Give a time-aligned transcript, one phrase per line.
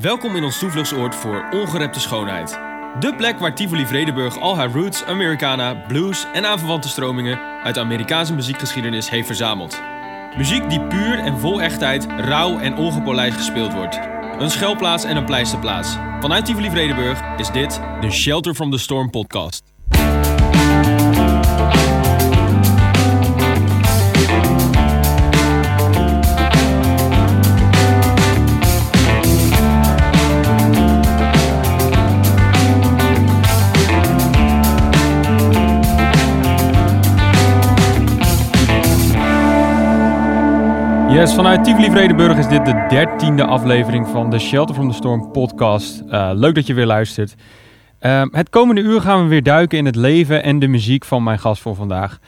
[0.00, 2.50] Welkom in ons toevluchtsoord voor ongerepte schoonheid.
[3.00, 7.80] De plek waar Tivoli Vredenburg al haar roots, Americana, blues en aanverwante stromingen uit de
[7.80, 9.80] Amerikaanse muziekgeschiedenis heeft verzameld.
[10.36, 14.00] Muziek die puur en vol echtheid, rauw en ongepolijst gespeeld wordt.
[14.38, 15.96] Een schuilplaats en een pleisterplaats.
[16.20, 19.73] Vanuit Tivoli Vredenburg is dit de Shelter from the Storm podcast.
[41.14, 45.30] Yes, vanuit Tivoli Vredenburg is dit de dertiende aflevering van de Shelter from the Storm
[45.30, 46.02] podcast.
[46.08, 47.34] Uh, leuk dat je weer luistert.
[48.00, 51.22] Uh, het komende uur gaan we weer duiken in het leven en de muziek van
[51.22, 52.18] mijn gast voor vandaag.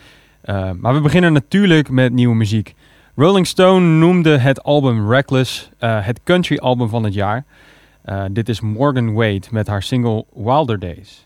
[0.44, 2.74] Uh, maar we beginnen natuurlijk met nieuwe muziek.
[3.16, 7.44] Rolling Stone noemde het album Reckless het country album van het jaar.
[8.30, 11.25] dit is Morgan Wade met haar single Wilder Days.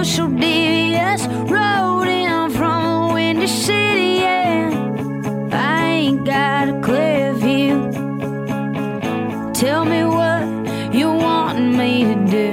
[0.00, 1.26] you so devious.
[1.26, 4.70] Rolling from a windy city, yeah.
[5.52, 7.90] I ain't got a clear view.
[9.52, 12.49] Tell me what you want me to do.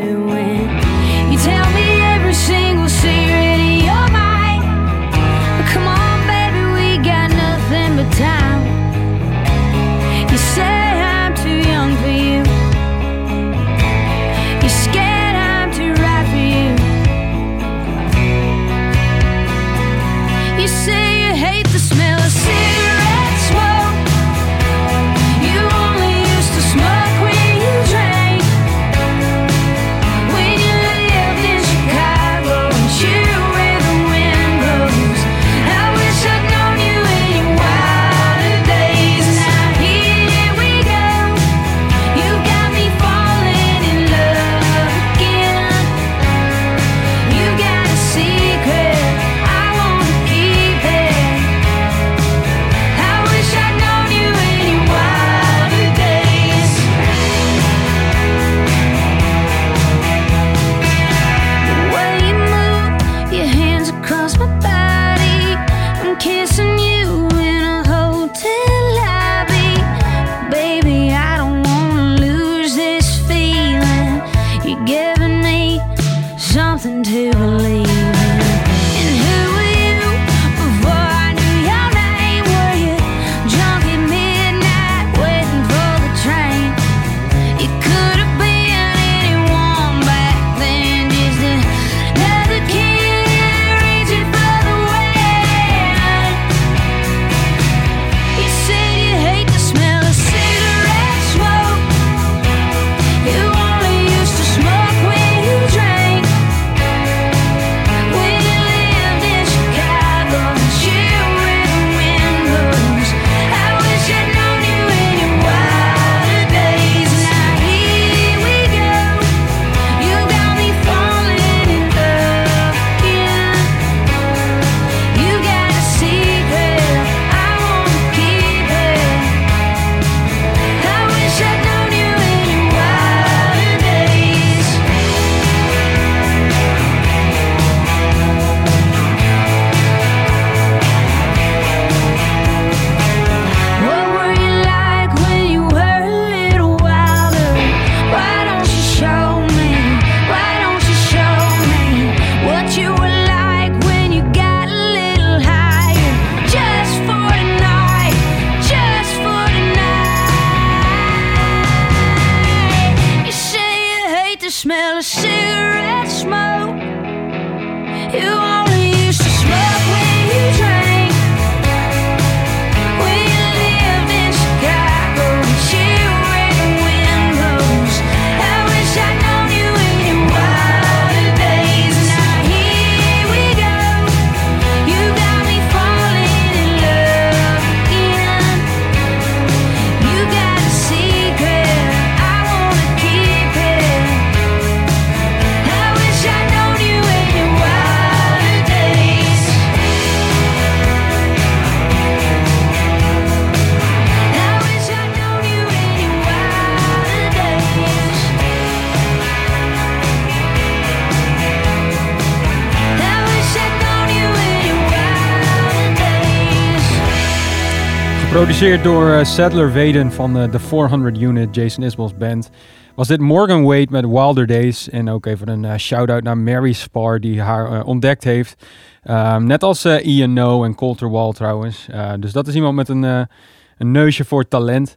[218.47, 222.49] Geproduceerd door uh, Sadler Waden van uh, de 400 Unit Jason Isbell's band.
[222.95, 224.89] Was dit Morgan Wade met Wilder Days.
[224.89, 228.65] En ook even een uh, shout-out naar Mary Spar die haar ontdekt heeft.
[229.09, 231.87] Um, net als Ian No en Coulter Wall trouwens.
[232.19, 234.95] dus dat is iemand met een, een neusje voor talent.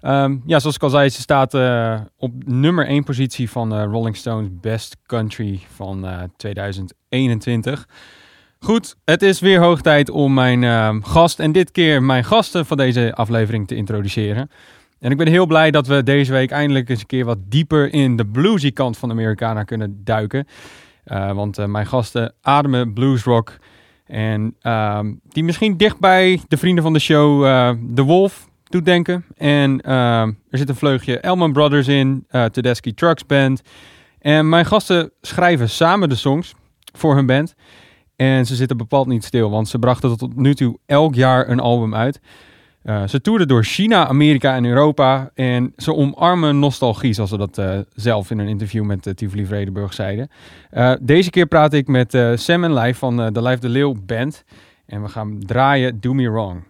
[0.00, 1.54] Um, ja, zoals ik al zei, ze staat
[2.16, 6.06] op nummer 1 positie van Rolling Stones Best Country van
[6.36, 7.86] 2021.
[8.64, 12.66] Goed, het is weer hoog tijd om mijn uh, gast en dit keer mijn gasten
[12.66, 14.50] van deze aflevering te introduceren.
[14.98, 17.92] En ik ben heel blij dat we deze week eindelijk eens een keer wat dieper
[17.92, 20.46] in de bluesy kant van Americana kunnen duiken.
[21.06, 23.56] Uh, want uh, mijn gasten ademen bluesrock.
[24.06, 28.84] En uh, die misschien dicht bij de vrienden van de show uh, The Wolf doet
[28.84, 29.24] denken.
[29.36, 33.62] En er zit een vleugje Elman Brothers in, Tedeschi Trucks Band.
[34.18, 36.54] En mijn gasten schrijven samen de songs
[36.92, 37.54] voor hun band.
[38.20, 41.60] En ze zitten bepaald niet stil, want ze brachten tot nu toe elk jaar een
[41.60, 42.20] album uit.
[42.84, 45.30] Uh, ze toerden door China, Amerika en Europa.
[45.34, 49.46] En ze omarmen nostalgie, zoals ze dat uh, zelf in een interview met uh, Tivoli
[49.46, 50.30] Vredenburg zeiden.
[51.00, 54.44] deze keer praat ik met Sam en Lijf van de Lijf de Leeuw Band.
[54.86, 56.62] En we gaan draaien Do Me Wrong.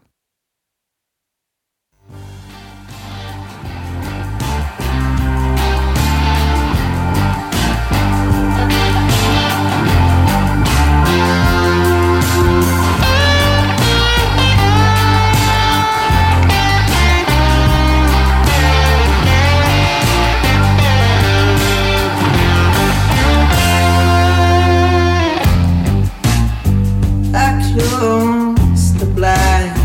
[27.88, 29.80] close the blinds.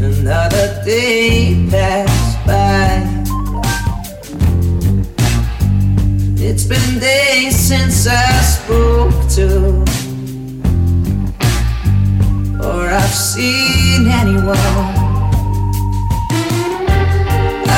[0.00, 3.18] Another day passed by.
[6.40, 9.48] It's been days since I spoke to
[12.68, 14.56] or I've seen anyone.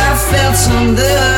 [0.02, 1.29] I felt some.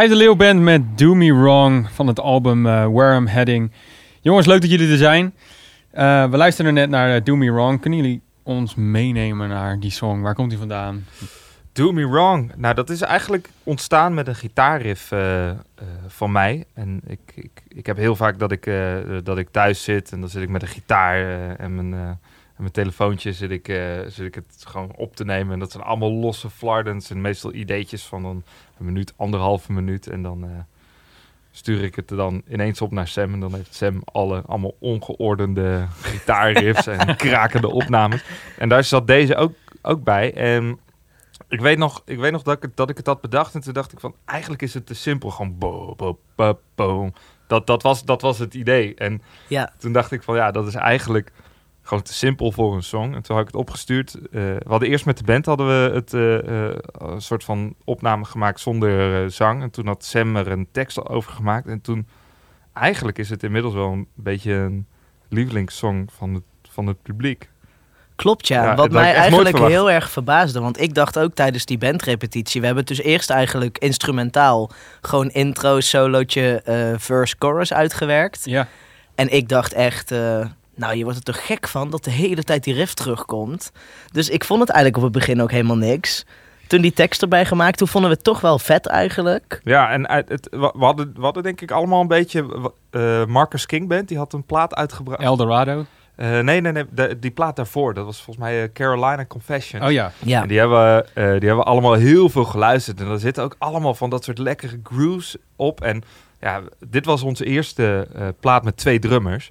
[0.00, 3.72] Leid de Leeuw Band met Do Me Wrong van het album uh, Where I'm Heading.
[4.20, 5.34] Jongens, leuk dat jullie er zijn.
[5.94, 7.80] Uh, we luisterden net naar uh, Do Me Wrong.
[7.80, 10.20] Kunnen jullie ons meenemen naar die song?
[10.20, 11.06] Waar komt die vandaan?
[11.72, 12.52] Do Me Wrong.
[12.56, 15.12] Nou, dat is eigenlijk ontstaan met een gitaarriff
[16.06, 16.64] van mij.
[16.74, 18.70] En ik, ik, ik heb heel vaak dat ik,
[19.22, 22.18] dat ik thuis zit en dan zit ik met een gitaar en mijn
[22.60, 25.52] mijn telefoontje zit ik, uh, zit ik het gewoon op te nemen.
[25.52, 28.42] En dat zijn allemaal losse flardens en meestal ideetjes van dan
[28.78, 30.06] een minuut, anderhalve minuut.
[30.06, 30.50] En dan uh,
[31.50, 33.32] stuur ik het er dan ineens op naar Sam.
[33.32, 38.24] En dan heeft Sam alle allemaal ongeordende gitaarriffs en krakende opnames.
[38.58, 40.34] En daar zat deze ook, ook bij.
[40.34, 40.78] En
[41.48, 43.54] ik weet nog, ik weet nog dat, ik het, dat ik het had bedacht.
[43.54, 45.30] En toen dacht ik van, eigenlijk is het te simpel.
[45.30, 47.10] Gewoon bo, bo, bo, bo.
[47.46, 48.94] Dat, dat, was, dat was het idee.
[48.94, 49.72] En ja.
[49.78, 51.32] toen dacht ik van, ja, dat is eigenlijk
[51.82, 53.14] gewoon te simpel voor een song.
[53.14, 54.14] En toen had ik het opgestuurd.
[54.16, 58.24] Uh, we hadden eerst met de band hadden we het uh, een soort van opname
[58.24, 59.62] gemaakt zonder zang.
[59.62, 61.66] En toen had Sam er een tekst over gemaakt.
[61.66, 62.06] En toen
[62.72, 64.86] eigenlijk is het inmiddels wel een beetje een
[65.28, 67.48] lievelingssong van het, van het publiek.
[68.16, 70.60] Klopt ja, wat mij eigenlijk heel erg verbaasde.
[70.60, 72.60] Want ik dacht ook tijdens die bandrepetitie...
[72.60, 74.70] we hebben het dus eerst eigenlijk instrumentaal...
[75.00, 76.62] gewoon intro, solootje,
[76.98, 78.44] verse, chorus uitgewerkt.
[78.44, 78.68] Ja.
[79.14, 80.14] En ik dacht echt...
[80.80, 83.72] Nou, je wordt er toch gek van dat de hele tijd die riff terugkomt.
[84.12, 86.24] Dus ik vond het eigenlijk op het begin ook helemaal niks.
[86.66, 89.60] Toen die tekst erbij gemaakt, toen vonden we het toch wel vet eigenlijk.
[89.64, 92.72] Ja, en het, we, hadden, we hadden denk ik allemaal een beetje...
[92.90, 95.20] Uh, Marcus King Band, die had een plaat uitgebracht.
[95.20, 95.84] Eldorado?
[96.16, 97.18] Uh, nee, nee, nee.
[97.18, 99.82] die plaat daarvoor, dat was volgens mij uh, Carolina Confession.
[99.82, 100.12] Oh ja.
[100.18, 100.42] ja.
[100.42, 103.00] En die hebben, die hebben we allemaal heel veel geluisterd.
[103.00, 105.80] En er zitten ook allemaal van dat soort lekkere grooves op.
[105.80, 106.02] En
[106.40, 108.08] ja, dit was onze eerste
[108.40, 109.50] plaat met twee drummers.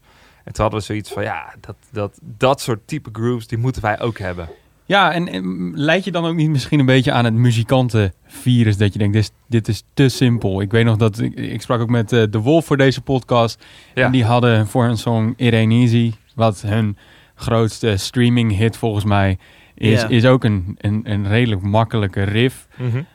[0.49, 3.81] En toen hadden we zoiets van, ja, dat, dat, dat soort type grooves, die moeten
[3.81, 4.49] wij ook hebben.
[4.85, 8.93] Ja, en, en leid je dan ook niet misschien een beetje aan het muzikantenvirus dat
[8.93, 10.61] je denkt, dit is, dit is te simpel.
[10.61, 13.65] Ik weet nog dat, ik, ik sprak ook met uh, De Wolf voor deze podcast.
[13.93, 14.05] Ja.
[14.05, 16.97] En die hadden voor hun song Ain't Easy, wat hun
[17.35, 19.37] grootste streaming hit volgens mij
[19.75, 22.67] is, is ook een, een, een redelijk makkelijke riff.
[22.75, 23.07] Mm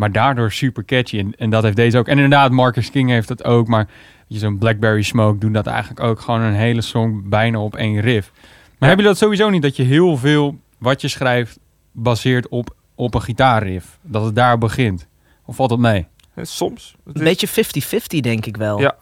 [0.00, 1.18] maar daardoor super catchy.
[1.18, 2.08] En, en dat heeft deze ook.
[2.08, 3.66] En inderdaad, Marcus King heeft dat ook.
[3.66, 3.88] Maar
[4.32, 8.00] je zo'n Blackberry Smoke doen dat eigenlijk ook gewoon een hele song bijna op één
[8.00, 8.32] riff.
[8.78, 11.58] Maar heb je dat sowieso niet dat je heel veel wat je schrijft
[11.92, 13.98] baseert op, op een gitaarriff?
[14.02, 15.06] Dat het daar begint?
[15.44, 16.06] Of valt dat mee?
[16.42, 16.96] Soms.
[17.12, 18.80] Een beetje 50-50 denk ik wel.
[18.80, 18.96] Ja.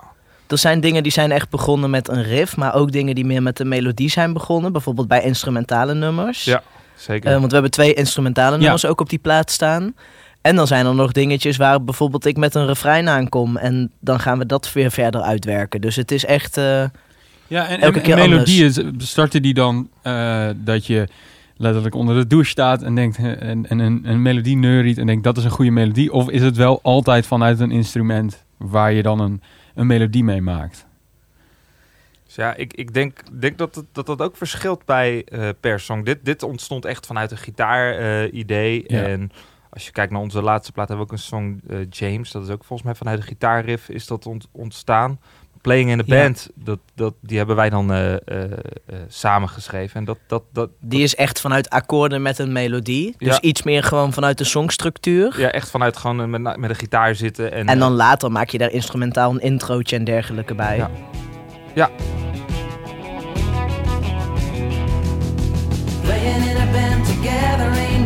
[0.47, 3.43] Er zijn dingen die zijn echt begonnen met een riff, maar ook dingen die meer
[3.43, 4.73] met een melodie zijn begonnen.
[4.73, 6.45] Bijvoorbeeld bij instrumentale nummers.
[6.45, 6.63] Ja,
[6.97, 7.31] zeker.
[7.31, 9.95] Uh, want we hebben twee instrumentale nummers ook op die plaat staan.
[10.41, 13.57] En dan zijn er nog dingetjes waar bijvoorbeeld ik met een refrein aankom.
[13.57, 15.81] En dan gaan we dat weer verder uitwerken.
[15.81, 16.57] Dus het is echt.
[16.57, 16.85] Uh,
[17.47, 21.09] ja, en, elke en, keer melodieën starten die dan uh, dat je
[21.57, 25.25] letterlijk onder de douche staat en denkt en, en een, een melodie neuriet en denkt
[25.25, 26.13] dat is een goede melodie?
[26.13, 29.43] Of is het wel altijd vanuit een instrument waar je dan een,
[29.75, 30.87] een melodie mee maakt?
[32.27, 35.81] Dus ja, ik, ik denk, denk dat, het, dat dat ook verschilt bij uh, per
[35.81, 36.05] song.
[36.05, 38.85] Dit, dit ontstond echt vanuit een gitaar-idee.
[38.87, 39.03] ja.
[39.03, 39.31] En
[39.79, 42.31] als je kijkt naar onze laatste plaat, hebben we ook een song uh, James.
[42.31, 45.21] Dat is ook volgens mij vanuit de gitaarriff is dat ontstaan.
[45.61, 48.19] Playing in the Band, dat, dat, die hebben wij dan uh, uh,
[49.09, 49.97] samengeschreven.
[49.97, 53.15] En dat, dat, dat, die is echt vanuit akkoorden met een melodie.
[53.19, 53.41] Dus ja.
[53.41, 55.41] iets meer gewoon vanuit de songstructuur.
[55.41, 57.53] Ja, echt vanuit gewoon met, met een gitaar zitten.
[57.53, 60.77] En, en dan later maak je daar instrumentaal een introotje en dergelijke bij.
[60.77, 60.91] Ja.
[61.75, 61.91] ja.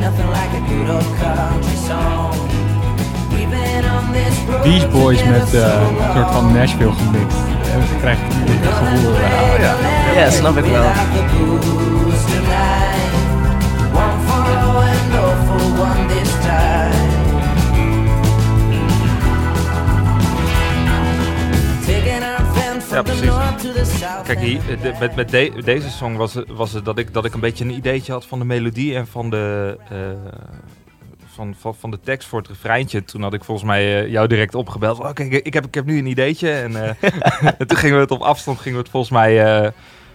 [0.02, 2.34] Nothing like a good old country song.
[4.62, 7.36] Beach Boys met uh, een soort van Nashville gemixt.
[7.90, 9.10] Je krijgt het gevoel.
[9.10, 10.20] Uh, oh, ja.
[10.20, 11.91] ja, snap ik wel.
[23.06, 24.00] Ja, precies.
[24.24, 27.24] Kijk, hier, de, met, met de, deze song was het, was het dat, ik, dat
[27.24, 29.98] ik een beetje een ideetje had van de melodie en van de, uh,
[31.34, 33.04] van, van, van de tekst voor het refreintje.
[33.04, 34.98] Toen had ik volgens mij uh, jou direct opgebeld.
[34.98, 36.50] Oké, okay, ik, heb, ik heb nu een ideetje.
[36.50, 36.88] En, uh,
[37.58, 39.72] en toen gingen we het op afstand, gingen we het volgens mij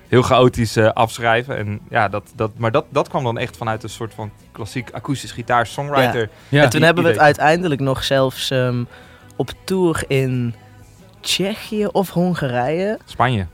[0.08, 1.58] heel chaotisch afschrijven.
[1.58, 4.92] En, ja, dat, dat, maar dat, dat kwam dan echt vanuit een soort van klassiek
[4.92, 6.22] akoestisch gitaar songwriter.
[6.22, 6.58] Ja.
[6.58, 6.64] Ja.
[6.64, 8.88] En toen hebben we het uiteindelijk nog zelfs um,
[9.36, 10.56] op tour in
[11.28, 12.98] Tsjechië of Hongarije.
[13.06, 13.48] Spanje.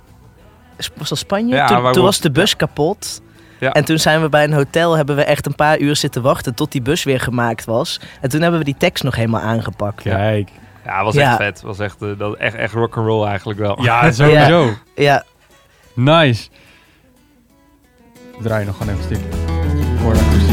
[0.95, 1.55] Was dat Spanje?
[1.55, 3.21] Ja, toen, toen was de bus kapot.
[3.59, 3.71] Ja.
[3.71, 6.53] En toen zijn we bij een hotel, hebben we echt een paar uur zitten wachten
[6.53, 7.99] tot die bus weer gemaakt was.
[8.21, 10.01] En toen hebben we die tekst nog helemaal aangepakt.
[10.01, 10.49] Kijk.
[10.85, 11.61] Ja, was echt vet.
[11.61, 13.83] Was echt, uh, dat, echt, echt rock'n'roll eigenlijk wel.
[13.83, 14.65] Ja, sowieso.
[14.65, 14.73] ja.
[14.95, 15.23] ja.
[15.93, 16.49] Nice.
[18.37, 19.19] We draaien nog gewoon even stuk.
[19.97, 20.52] Voor een akoestische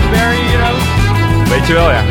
[0.00, 1.48] Barry, you know?
[1.48, 2.02] Weet je wel, ja.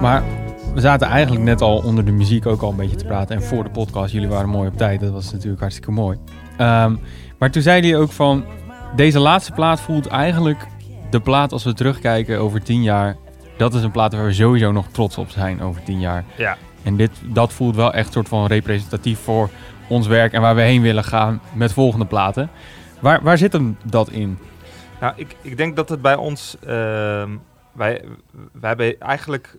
[0.00, 0.22] Maar
[0.74, 3.36] we zaten eigenlijk net al onder de muziek ook al een beetje te praten.
[3.36, 5.00] En voor de podcast, jullie waren mooi op tijd.
[5.00, 6.18] Dat was natuurlijk hartstikke mooi.
[6.56, 6.96] Ehm,
[7.38, 8.44] maar toen zei hij ook van...
[8.96, 10.66] Deze laatste plaat voelt eigenlijk
[11.10, 13.16] de plaat als we terugkijken over tien jaar.
[13.56, 16.24] Dat is een plaat waar we sowieso nog trots op zijn over tien jaar.
[16.36, 16.56] Ja.
[16.82, 19.50] En dit, dat voelt wel echt soort van representatief voor
[19.88, 22.50] ons werk en waar we heen willen gaan met volgende platen.
[23.00, 24.38] Waar, waar zit hem dat in?
[25.00, 26.56] Nou, ik, ik denk dat het bij ons...
[26.60, 27.36] ehm,
[27.72, 28.04] wij,
[28.52, 29.56] wij hebben eigenlijk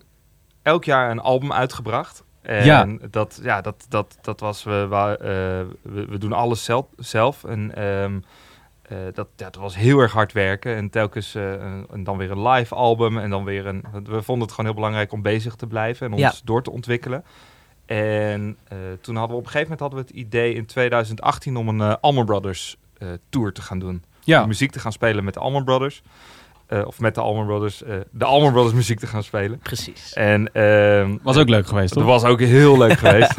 [0.61, 2.23] elk jaar een album uitgebracht.
[2.41, 2.87] En Ja.
[3.11, 4.63] dat, ja, dat, dat, dat was...
[4.63, 6.85] We, eh, we, we doen alles zelf.
[6.97, 8.19] zelf en ehm,
[8.89, 10.75] eh, dat, dat was heel erg hard werken.
[10.75, 13.17] En telkens eh, een- en dan weer een live album.
[13.17, 13.83] En dan weer een...
[14.03, 16.05] We vonden het gewoon heel belangrijk om bezig te blijven.
[16.05, 16.33] En ons Ja.
[16.43, 17.23] door te ontwikkelen.
[17.85, 21.55] En eh, toen hadden we op een gegeven moment hadden we het idee in 2018
[21.57, 22.77] om een Allman Brothers
[23.29, 26.01] tour te gaan doen Ja, muziek te gaan spelen met de Allman Brothers.
[26.85, 27.77] Of met de Allman Brothers.
[28.11, 29.59] de Allman Brothers muziek te gaan spelen.
[29.59, 30.13] Precies.
[30.13, 32.11] En ehm, was ook leuk geweest, dat toch?
[32.11, 33.35] was ook heel leuk geweest.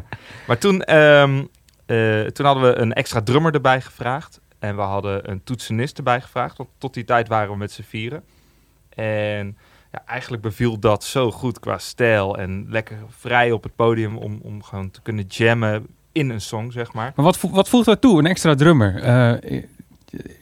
[0.46, 1.42] maar toen, ehm,
[1.86, 4.40] eh, toen hadden we een extra drummer erbij gevraagd.
[4.62, 6.56] En we hadden een toetsenist erbij gevraagd.
[6.56, 8.22] Want tot die tijd waren we met z'n vieren.
[8.88, 9.56] En
[9.92, 12.38] ja, eigenlijk beviel dat zo goed qua stijl.
[12.38, 16.70] En lekker vrij op het podium om, om gewoon te kunnen jammen in een song,
[16.70, 17.12] zeg maar.
[17.16, 18.18] Maar wat, vo- wat voegt daartoe?
[18.18, 19.02] Een extra drummer.
[19.02, 19.62] Eh,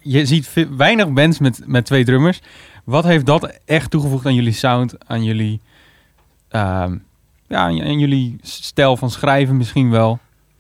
[0.03, 2.41] je ziet weinig bands met, met twee drummers.
[2.85, 5.61] Wat heeft dat echt toegevoegd aan jullie sound, aan jullie,
[6.49, 6.97] ehm,
[7.47, 10.19] ja, aan, jullie stijl van schrijven misschien wel?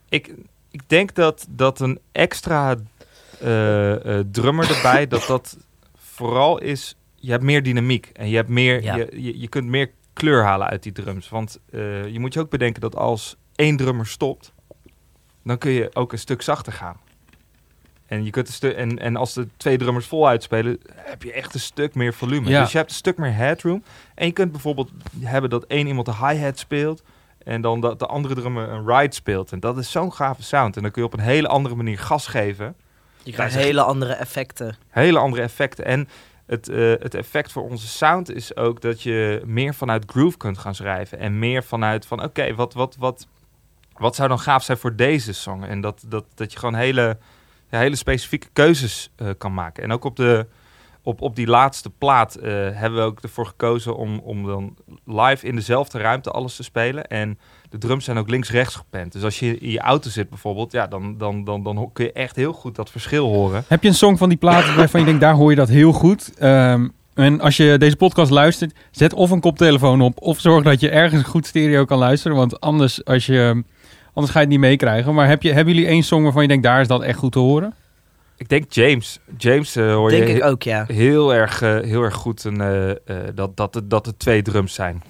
[0.08, 0.34] Ik,
[0.70, 2.76] ik denk dat, dat een extra
[4.30, 5.56] drummer erbij, dat dat
[5.96, 8.96] vooral is, je hebt meer dynamiek en je, hebt meer, Ja.
[8.96, 11.28] je, je, je kunt meer kleur halen uit die drums.
[11.28, 14.52] Want eh, je moet je ook bedenken dat als één drummer stopt,
[15.44, 16.96] dan kun je ook een stuk zachter gaan.
[18.06, 21.54] En, je kunt een en, en als de twee drummers vol uitspelen, heb je echt
[21.54, 22.48] een stuk meer volume.
[22.48, 22.60] Ja.
[22.60, 23.82] Dus je hebt een stuk meer headroom.
[24.14, 27.02] En je kunt bijvoorbeeld hebben dat één iemand de hi-hat speelt.
[27.44, 29.52] En dan dat de andere drummer een ride speelt.
[29.52, 30.76] En dat is zo'n gave sound.
[30.76, 32.76] En dan kun je op een hele andere manier gas geven.
[33.22, 34.76] Je krijgt hele andere effecten.
[34.88, 35.84] Hele andere effecten.
[35.84, 36.08] En
[36.46, 40.58] het, eh, het effect voor onze sound is ook dat je meer vanuit groove kunt
[40.58, 41.18] gaan schrijven.
[41.18, 43.26] En meer vanuit van oké, wat, wat, wat,
[43.96, 45.62] wat zou dan gaaf zijn voor deze song?
[45.62, 47.18] En dat, dat, dat je gewoon hele,
[47.70, 49.82] ja, hele specifieke keuzes eh, kan maken.
[49.82, 50.46] En ook op, de,
[51.02, 55.46] op, op die laatste plaat eh, hebben we ook ervoor gekozen om, om dan live
[55.46, 57.06] in dezelfde ruimte alles te spelen.
[57.06, 57.38] En
[57.70, 59.12] de drums zijn ook links-rechts gepend.
[59.12, 62.12] Dus als je in je auto zit bijvoorbeeld, ja, dan, dan, dan, dan kun je
[62.12, 63.64] echt heel goed dat verschil horen.
[63.66, 65.92] Heb je een song van die plaat waarvan je denkt, daar hoor je dat heel
[65.92, 66.32] goed?
[66.38, 70.20] Ehm, en als je deze podcast luistert, zet of een koptelefoon op...
[70.22, 72.36] of zorg dat je ergens goed stereo kan luisteren.
[72.36, 73.62] Want anders, als je,
[74.12, 75.14] anders ga je het niet meekrijgen.
[75.14, 77.32] Maar heb je, hebben jullie één song waarvan je denkt, daar is dat echt goed
[77.32, 77.74] te horen?
[78.36, 79.18] Ik denk James.
[79.38, 80.84] James eh, hoor Denk je ik ook, ja.
[80.86, 82.96] heel, erg, eh, heel erg goed een, eh, eh,
[83.34, 85.02] dat, dat, het- dat er twee drums zijn.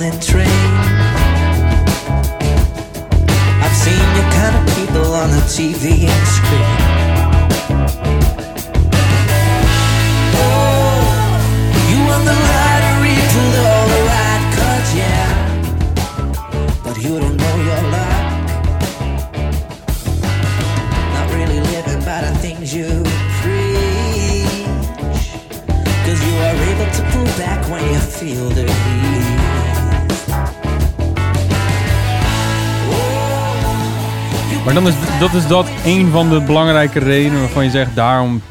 [0.00, 0.46] Morning train.
[3.64, 6.76] I've seen your kind of people on the TV and screen.
[10.40, 11.02] Oh,
[11.90, 15.28] you won the lottery, pulled all the right cards, yeah.
[16.82, 18.22] But you don't know your luck.
[21.14, 22.88] Not really living by the things you
[23.40, 24.66] preach.
[26.06, 28.79] Cause you are able to pull back when you feel the
[34.64, 37.94] Maar dan is dat, is dat een van de belangrijke redenen waarvan je zegt...
[37.94, 38.42] daarom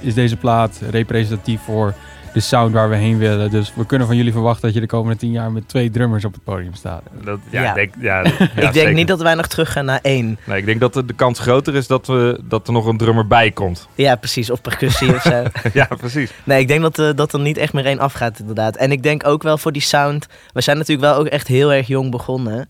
[0.00, 1.94] is deze plaat representatief voor
[2.32, 3.50] de sound waar we heen willen.
[3.50, 5.52] Dus we kunnen van jullie verwachten dat je de komende tien jaar...
[5.52, 7.02] met twee drummers op het podium staat.
[7.24, 8.92] Dat, ja, denk, ja, ja, ik denk zeker.
[8.92, 10.38] niet dat wij nog terug gaan naar één.
[10.44, 12.96] Nee, ik denk dat de, de kans groter is dat, we, dat er nog een
[12.96, 13.88] drummer bij komt.
[13.94, 14.50] Ja, precies.
[14.50, 15.42] Of percussie of zo.
[15.72, 16.32] ja, precies.
[16.44, 18.76] Nee, ik denk dat, eh, dat er niet echt meer één afgaat, inderdaad.
[18.76, 20.26] En ik denk ook wel voor die sound.
[20.52, 22.68] We zijn natuurlijk wel ook echt heel erg jong begonnen.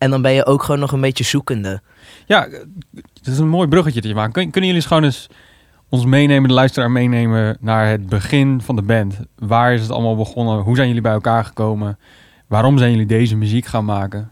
[0.00, 1.80] En dan ben je ook gewoon nog een beetje zoekende.
[2.26, 2.48] Ja,
[3.14, 4.32] het is een mooi bruggetje dat je maakt.
[4.32, 5.26] Kun- Kunnen jullie eens gewoon eens
[5.88, 7.56] ons meenemen, de luisteraar meenemen...
[7.60, 9.18] naar het begin van de band?
[9.36, 10.58] Waar is het allemaal begonnen?
[10.58, 11.98] Hoe zijn jullie bij elkaar gekomen?
[12.46, 14.30] Waarom zijn jullie deze muziek gaan maken?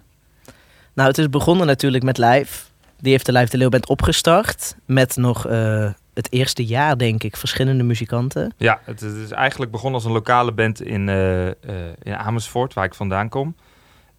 [0.94, 2.64] Nou, het is begonnen natuurlijk met Live.
[3.00, 4.76] Die heeft de Live de Leeuwband opgestart.
[4.86, 8.52] Met nog eh, het eerste jaar, denk ik, verschillende muzikanten.
[8.56, 11.54] Ja, het, het is eigenlijk begonnen als een lokale band in, eh, eh,
[12.02, 13.54] in Amersfoort, waar ik vandaan kom.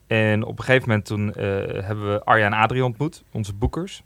[0.10, 1.45] En op een gegeven moment toen eh,
[1.84, 4.04] hebben we Arja en Adrie ontmoet, onze boekers.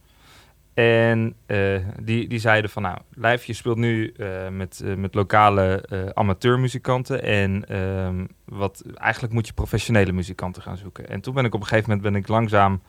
[0.73, 5.83] En eh, die, die zeiden van, nou, Lijf, je speelt nu eh, met, met lokale
[6.13, 7.23] amateurmuzikanten.
[7.23, 11.09] En ehm, wat, eigenlijk moet je professionele muzikanten gaan zoeken.
[11.09, 12.81] En toen ben ik op een gegeven moment ben ik langzaam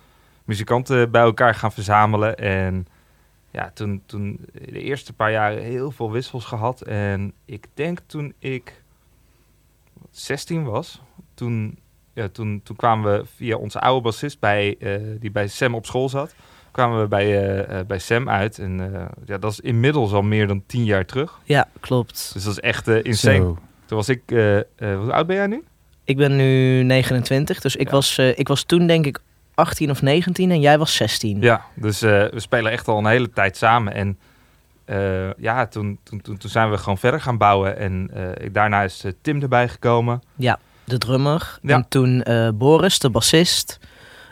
[0.44, 2.36] muzikanten bij elkaar gaan verzamelen.
[2.36, 2.86] En
[3.50, 6.80] ja, toen, toen de eerste paar jaren heel veel wissels gehad.
[6.82, 8.82] En ik denk toen ik
[10.10, 11.02] 16 was,
[11.34, 11.78] toen,
[12.14, 15.86] ja, toen, toen kwamen we via onze oude bassist bij, eh, die bij Sam op
[15.86, 16.34] school zat,
[16.70, 18.58] kwamen we bij, eh, eh, bij Sam uit.
[18.58, 21.40] En eh, ja, dat is inmiddels al meer dan 10 jaar terug.
[21.44, 22.30] Ja, klopt.
[22.32, 23.36] Dus dat is echt eh, insane.
[23.36, 23.58] Zo.
[23.86, 24.22] Toen was ik,
[24.78, 25.62] hoe oud ben jij nu?
[26.04, 27.92] Ik ben nu 29, dus ik, Ja.
[27.92, 29.18] was, eh, ik was toen denk ik
[29.54, 31.40] 18 of 19 en jij was 16.
[31.40, 33.92] Ja, dus eh, we spelen echt al een hele tijd samen.
[33.94, 34.18] En
[34.84, 37.76] eh, ja, toen, toen, toen, toen zijn we gewoon verder gaan bouwen.
[37.76, 40.22] En eh, ik- daarna is Tim erbij gekomen.
[40.84, 41.58] De drummer.
[41.62, 41.74] Ja.
[41.74, 43.78] En toen eh, Boris, de bassist.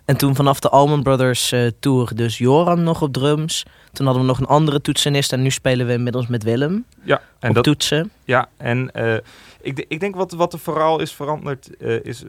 [0.05, 3.63] En toen vanaf de Allman Brothers eh, tour dus Joran nog op drums.
[3.93, 7.21] Toen hadden we nog een andere toetsenist en nu spelen we inmiddels met Willem Ja,
[7.39, 8.11] en op dat, toetsen.
[8.25, 9.15] Ja, en eh,
[9.61, 12.23] ik, ik denk wat, wat er vooral is veranderd, is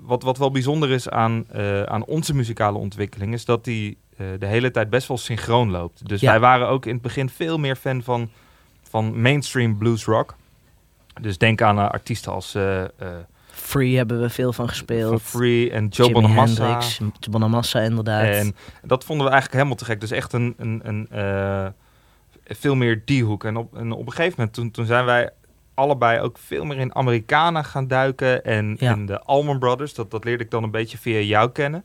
[0.00, 1.46] wat, wat wel bijzonder is aan,
[1.86, 3.98] aan onze muzikale ontwikkeling, is dat die
[4.38, 6.08] de hele tijd best wel synchroon loopt.
[6.08, 6.30] Dus Ja.
[6.30, 8.30] wij waren ook in het begin veel meer fan van,
[8.82, 10.34] van mainstream blues rock.
[11.20, 12.56] Dus denk aan artiesten als
[13.68, 15.22] Free hebben we veel van Van gespeeld.
[15.22, 16.62] Free en Joe Bonamassa.
[16.64, 18.24] Hendrix, Joe Bonamassa inderdaad.
[18.24, 20.00] En dat vonden we eigenlijk helemaal te gek.
[20.00, 21.66] Dus echt een, een, een eh,
[22.44, 23.44] veel meer die hoek.
[23.44, 25.30] En op, en op een gegeven moment, toen, toen zijn wij
[25.74, 28.44] allebei ook veel meer in Americana gaan duiken.
[28.44, 28.92] En Ja.
[28.94, 29.94] in de Allman Brothers.
[29.94, 31.84] Dat, dat leerde ik dan een beetje via jou kennen.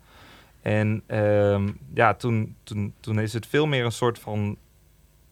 [0.61, 4.57] En ehm, ja, toen, toen, toen is het veel meer een soort van...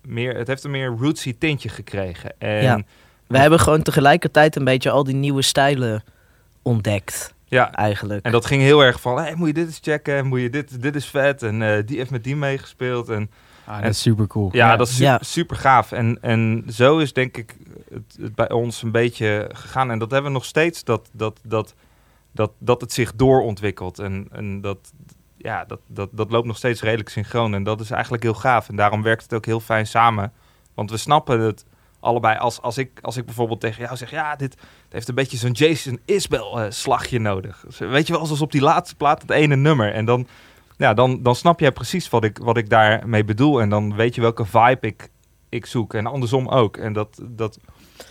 [0.02, 2.34] Meer, het heeft een meer rootsy tintje gekregen.
[2.38, 2.82] En Ja.
[3.28, 6.04] we hebben gewoon tegelijkertijd een beetje al die nieuwe stijlen
[6.62, 8.26] ontdekt, ja, eigenlijk.
[8.26, 10.82] En dat ging heel erg van, hey, moet je dit eens checken, moet je dit,
[10.82, 11.44] dit is vet.
[11.44, 13.10] En eh, die heeft met die meegespeeld.
[13.10, 13.32] En
[13.66, 14.50] Ah, dat is super cool.
[14.52, 15.20] ja, dat is super, Ja.
[15.22, 15.92] super gaaf.
[15.92, 17.56] En, en zo is denk ik
[17.90, 19.92] het, het bij ons een beetje gegaan.
[19.92, 21.74] En dat hebben we nog steeds, dat, dat, dat,
[22.32, 24.00] dat, dat het zich doorontwikkelt.
[24.00, 24.92] En, en dat,
[25.38, 27.54] ja, dat, dat, dat loopt nog steeds redelijk synchroon.
[27.54, 28.70] En dat is eigenlijk heel gaaf.
[28.70, 30.34] En daarom werkt het ook heel fijn samen.
[30.74, 31.66] Want we snappen het
[32.02, 32.38] allebei.
[32.38, 35.38] Als, als, ik, als ik bijvoorbeeld tegen jou zeg, ja, dit het heeft een beetje
[35.38, 37.64] zo'n Jason Isbell eh, slagje nodig.
[37.66, 39.94] Dus, weet je wel, zoals op die laatste plaat het ene nummer.
[39.94, 40.28] En dan,
[40.78, 43.62] ja, dan, dan snap jij precies wat ik, wat ik daarmee bedoel.
[43.62, 45.10] En dan weet je welke vibe ik,
[45.50, 45.94] ik zoek.
[45.94, 46.78] En andersom ook.
[46.78, 47.60] En dat, dat,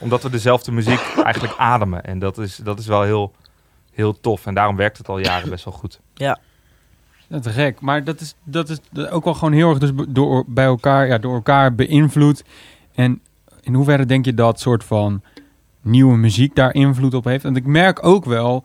[0.00, 2.04] omdat we dezelfde muziek eigenlijk ademen.
[2.04, 3.32] En dat is, dat is wel heel,
[3.92, 4.46] heel tof.
[4.46, 6.00] En daarom werkt het al jaren best wel goed.
[7.28, 7.80] Dat is gek.
[7.80, 8.78] Maar dat is, dat is
[9.10, 12.44] ook wel gewoon heel erg dus door, bij elkaar, ja, door elkaar beïnvloed.
[12.94, 13.22] En
[13.62, 15.22] in hoeverre denk je dat soort van
[15.82, 17.42] nieuwe muziek daar invloed op heeft?
[17.42, 18.64] Want ik merk ook wel,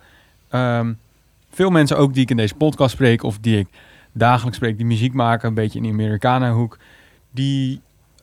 [0.50, 0.94] ehm,
[1.52, 3.24] veel mensen ook die ik in deze podcast spreek...
[3.24, 3.68] of die ik
[4.12, 6.78] dagelijks spreek, die muziek maken, een beetje in die Americana-hoek...
[7.32, 7.82] die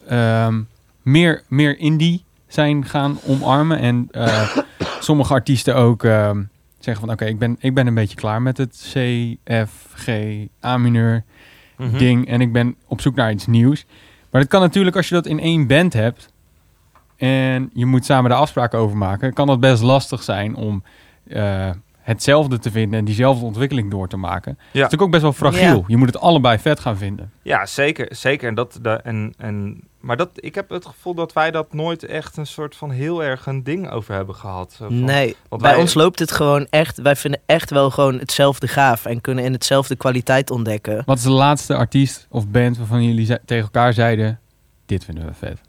[0.09, 0.61] ehm,
[1.03, 3.79] meer, meer indie zijn gaan omarmen.
[3.79, 4.57] En eh,
[5.01, 6.05] sommige artiesten ook...
[6.05, 6.43] ehm,
[6.79, 8.97] zeggen van oké, ik, ben, ik ben een beetje klaar met het C,
[9.69, 10.09] F, G,
[10.65, 11.25] A mineur
[11.77, 11.99] Mhm.
[11.99, 13.85] ding en ik ben op zoek naar iets nieuws.
[14.31, 16.32] Maar dat kan natuurlijk als je dat in één band hebt
[17.17, 20.83] en je moet samen de afspraken over maken, kan dat best lastig zijn om
[21.29, 24.51] eh, hetzelfde te vinden en diezelfde ontwikkeling door te maken.
[24.53, 25.77] Het is natuurlijk ook best wel fragiel.
[25.77, 25.85] Ja.
[25.87, 27.33] Je moet het allebei vet gaan vinden.
[27.43, 28.07] Ja, zeker.
[28.17, 28.49] zeker.
[28.49, 32.05] En dat, da- en, en, maar dat, ik heb het gevoel dat wij dat nooit
[32.05, 34.73] echt een soort van heel erg een ding over hebben gehad.
[34.73, 36.99] Zo van- Nee, want bij wij- ons loopt het gewoon echt...
[37.03, 41.03] Wij vinden echt wel gewoon hetzelfde gaaf en kunnen in hetzelfde kwaliteit ontdekken.
[41.07, 44.41] Wat is de laatste artiest of band waarvan jullie ze- tegen elkaar zeiden,
[44.87, 45.61] dit vinden we vet?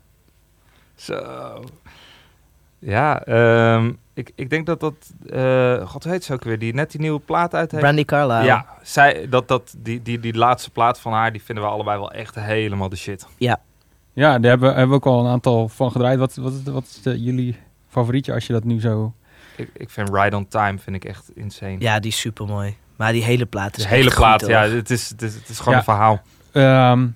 [1.03, 1.63] Zo.
[2.79, 4.93] Ja, ehm, ik, ik denk dat dat...
[5.29, 6.59] eh God, heet ze ook weer?
[6.59, 7.83] Die net die nieuwe plaat uit heeft.
[7.83, 8.43] Brandy Carlisle.
[8.45, 11.97] Ja, zij, dat, dat, die, die, die laatste plaat van haar, die vinden we allebei
[11.97, 13.27] wel echt helemaal de shit.
[13.37, 13.59] Ja,
[14.13, 16.19] daar hebben, hebben we ook al een aantal van gedraaid.
[16.19, 17.57] Wat, wat, is de- wat is de, jullie
[17.89, 19.13] favorietje als je dat nu zo...
[19.55, 21.75] Ik, ik vind Ride on Time vind ik echt insane.
[21.79, 22.75] Ja, die is super mooi.
[22.95, 25.49] Maar die hele plaat is de hele plaat, goed, ja, het is, het is, het
[25.49, 25.79] is gewoon Ja.
[25.79, 26.21] een verhaal.
[26.51, 27.07] Ehm,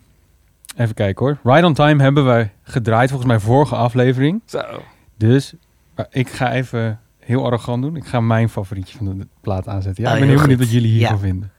[0.78, 1.54] even kijken hoor.
[1.54, 4.42] Ride on Time hebben wij gedraaid volgens mij vorige aflevering.
[4.46, 4.62] Zo.
[5.18, 5.54] Dus
[6.10, 7.96] ik ga even heel arrogant doen.
[7.96, 10.04] Ik ga mijn favorietje van de plaat aanzetten.
[10.04, 11.22] Ja, Ah, ik ben heel heel benieuwd wat jullie hiervan Ja.
[11.22, 11.52] vinden.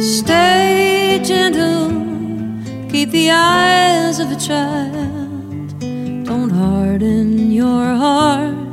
[0.00, 1.88] Stay gentle,
[2.90, 5.23] keep the eyes of a child.
[6.64, 8.64] Harden your heart.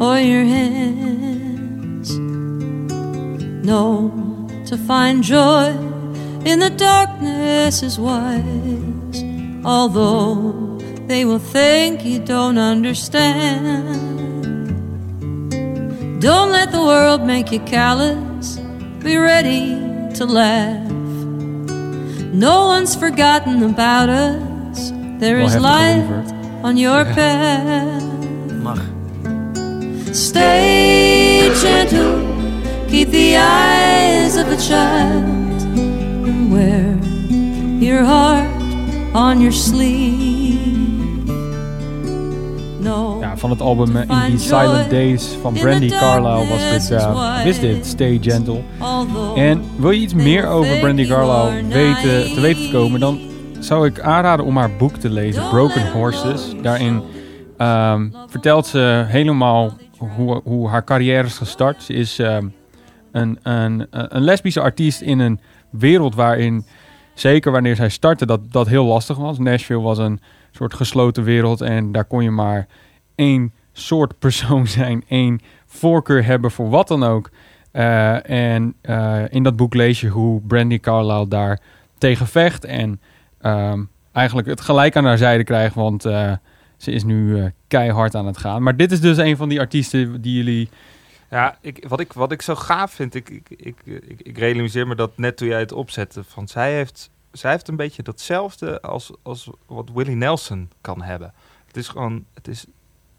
[0.00, 2.10] or your hands.
[3.70, 4.10] No,
[4.64, 5.68] to find joy
[6.44, 9.22] in the darkness is wise,
[9.62, 14.00] although they will think you don't understand.
[16.22, 18.58] Don't let the world make you callous,
[19.04, 19.76] be ready
[20.14, 20.90] to laugh.
[22.32, 24.92] No one's forgotten about us.
[25.18, 26.39] There is light.
[26.62, 28.02] On your path.
[28.62, 28.78] Mag.
[30.14, 32.20] Stay gentle,
[32.88, 36.96] keep the eyes of a child, and wear
[37.80, 38.48] your heart
[39.14, 40.58] on your sleeve.
[42.80, 46.90] No, Ja, van het album eh, In These Silent Days van Brandy Carlisle was dit,
[46.98, 48.60] eh, is dit Stay Gentle.
[49.34, 53.18] En wil je iets meer over Brandy Carlisle weten, te weten te komen, dan
[53.60, 56.54] zou ik aanraden om haar boek te lezen, Broken Horses.
[56.62, 57.02] Daarin
[57.56, 61.82] ehm, vertelt ze helemaal hoe, hoe haar carrière is gestart.
[61.82, 62.48] Ze is ehm,
[63.12, 66.64] een, een, een lesbische artiest in een wereld waarin,
[67.14, 69.38] zeker wanneer zij startte, dat, dat heel lastig was.
[69.38, 70.20] Nashville was een
[70.50, 72.66] soort gesloten wereld en daar kon je maar
[73.14, 77.30] één soort persoon zijn, één voorkeur hebben voor wat dan ook.
[77.70, 81.60] Eh, en eh, in dat boek lees je hoe Brandy Carlisle daar
[81.98, 83.00] tegen vecht en
[83.40, 86.32] ehm, eigenlijk het gelijk aan haar zijde krijgt, want eh,
[86.76, 88.62] ze is nu eh, keihard aan het gaan.
[88.62, 90.68] Maar dit is dus een van die artiesten die jullie...
[91.30, 94.86] Ja, ik, wat, ik, wat ik zo gaaf vind, ik, ik, ik, ik, ik realiseer
[94.86, 98.80] me dat net toen jij het opzette, van zij heeft, zij heeft een beetje datzelfde
[98.80, 101.32] als, als wat Willie Nelson kan hebben.
[101.66, 102.66] Het is gewoon, het is,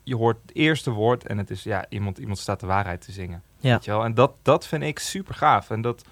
[0.04, 3.12] je hoort het eerste woord en het is, ja, iemand, iemand staat de waarheid te
[3.12, 3.42] zingen.
[3.58, 3.74] Ja.
[3.74, 4.04] Weet je wel?
[4.04, 5.70] En dat, dat vind ik super gaaf.
[5.70, 6.04] En dat,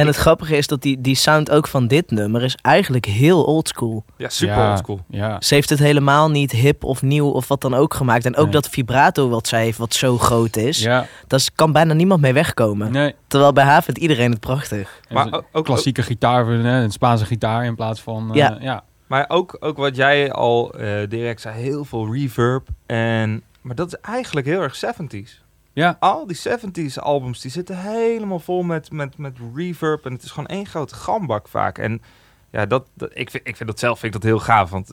[0.00, 3.44] En het grappige is dat die, die sound ook van dit nummer is eigenlijk heel
[3.44, 4.04] oldschool.
[4.16, 5.00] ja, super Ja, oldschool.
[5.08, 8.24] Ja, Ze heeft het helemaal niet hip of nieuw of wat dan ook gemaakt.
[8.24, 8.52] En ook Nee.
[8.52, 12.32] dat vibrato wat zij heeft, wat zo groot is, ja, daar kan bijna niemand mee
[12.32, 12.92] wegkomen.
[12.92, 13.14] nee.
[13.26, 15.00] Terwijl bij haar vindt iedereen het prachtig.
[15.10, 18.28] Maar ook- ook- klassieke gitaar, hè, een Spaanse gitaar in plaats van...
[18.30, 18.56] eh, Ja.
[18.60, 18.82] ja.
[19.06, 22.68] Maar ook, ook wat jij al eh, direct zei, heel veel reverb.
[22.86, 25.44] En, maar dat is eigenlijk heel erg 70s.
[25.82, 30.04] Ja, Al die 70s albums, die zitten helemaal vol met, met, met reverb.
[30.06, 31.78] En het is gewoon één grote gambak vaak.
[31.78, 32.02] En
[32.50, 34.92] ja, dat, dat, ik, vind, ik vind dat zelf vind ik dat heel gaaf, want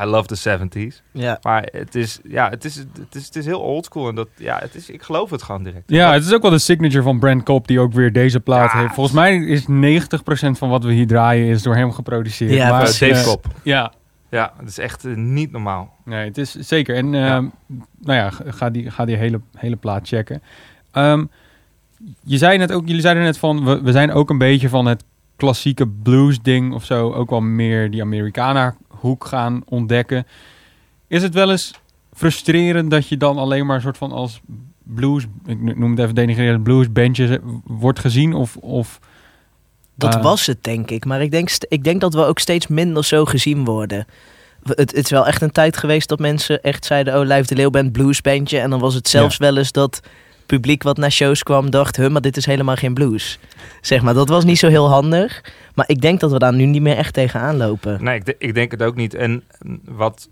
[0.00, 1.02] I love the 70s.
[1.12, 1.38] Ja.
[1.42, 4.08] Maar het is, ja, het is, het is, het is heel oldschool.
[4.08, 5.82] En dat, ja, het is, ik geloof het gewoon direct.
[5.86, 8.72] Ja, het is ook wel de signature van Brand Cobb die ook weer deze plaat
[8.72, 8.78] Ja.
[8.80, 8.94] heeft.
[8.94, 12.50] Volgens mij is 90% van wat we hier draaien is door hem geproduceerd.
[12.52, 12.80] Ja, maar.
[12.98, 13.46] Dave Kop.
[13.62, 13.92] Ja,
[14.32, 15.96] Ja, het is echt eh, niet normaal.
[16.04, 16.94] nee, het is zeker.
[16.96, 17.36] En Ja.
[17.36, 17.46] ehm,
[17.98, 20.42] nou ja, ga die, ga die hele, hele plaat checken.
[20.90, 21.24] Ehm,
[22.24, 24.86] je zei net ook, jullie zeiden net van, we, we zijn ook een beetje van
[24.86, 25.04] het
[25.36, 30.26] klassieke blues ding of zo, ook wel meer die Americana hoek gaan ontdekken.
[31.06, 31.80] Is het wel eens
[32.12, 34.40] frustrerend dat je dan alleen maar een soort van als
[34.82, 38.56] blues, ik noem het even denigrerend, bluesbandje wordt gezien of...
[38.56, 39.00] of
[40.02, 40.22] Dat Eh.
[40.22, 41.04] was het, denk ik.
[41.04, 44.06] Maar ik denk, ik denk dat we ook steeds minder zo gezien worden.
[44.62, 47.18] Het, het is wel echt een tijd geweest dat mensen echt zeiden...
[47.20, 48.58] oh, Lijf de Leeuw bent bluesbandje.
[48.58, 50.00] En dan was het zelfs wel eens dat
[50.46, 51.70] publiek wat naar shows kwam...
[51.70, 53.38] dacht, huh, maar dit is helemaal geen blues.
[53.80, 55.44] Zeg maar, dat was niet zo heel handig.
[55.74, 58.04] Maar ik denk dat we daar nu niet meer echt tegenaan lopen.
[58.04, 59.14] Nee, ik, ik denk het ook niet.
[59.14, 59.42] En
[59.84, 60.28] wat,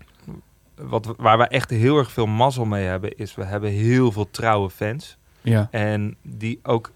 [0.75, 4.27] wat, waar we echt heel erg veel mazzel mee hebben, is we hebben heel veel
[4.31, 5.17] trouwe fans.
[5.41, 5.67] ja.
[5.71, 6.91] En die ook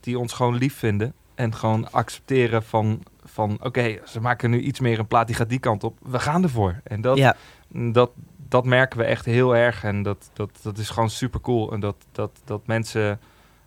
[0.00, 1.12] die ons gewoon lief vinden.
[1.36, 5.48] En gewoon accepteren van, van oké, ze maken nu iets meer een plaat, die gaat
[5.48, 5.98] die kant op.
[6.02, 6.80] We gaan ervoor.
[6.84, 7.36] En dat, Ja,
[7.68, 8.10] dat,
[8.48, 9.84] dat merken we echt heel erg.
[9.84, 11.72] En dat, dat, dat is gewoon super cool.
[11.72, 13.20] En dat, dat, dat mensen,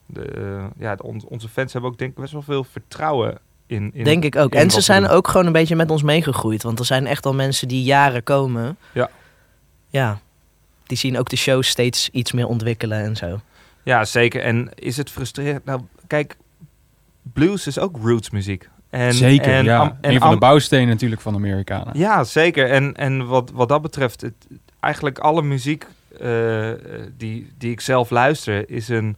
[0.06, 3.92] de, eh, ja, on- onze fans hebben ook denk ik best wel veel vertrouwen in.
[3.94, 4.54] in denk ik ook.
[4.56, 5.12] En ze zijn doen.
[5.12, 6.64] ook gewoon een beetje met ons meegegroeid.
[6.64, 8.78] Want er zijn echt al mensen die jaren komen.
[8.94, 9.10] Ja.
[9.88, 10.20] Ja.
[10.84, 13.40] Die zien ook de shows steeds iets meer ontwikkelen en zo.
[13.84, 14.42] Ja, zeker.
[14.42, 15.66] En is het frustrerend?
[15.66, 16.38] Nou, kijk,
[17.34, 18.70] blues is ook roots muziek.
[18.90, 19.80] En, Zeker, en, ja.
[19.80, 21.98] am- en een van de bouwstenen natuurlijk van de Amerikanen.
[21.98, 22.70] Ja, zeker.
[22.70, 24.48] En, en wat, wat dat betreft, het,
[24.80, 25.86] eigenlijk alle muziek
[26.20, 26.72] eh,
[27.18, 29.16] die, die ik zelf luister, is een.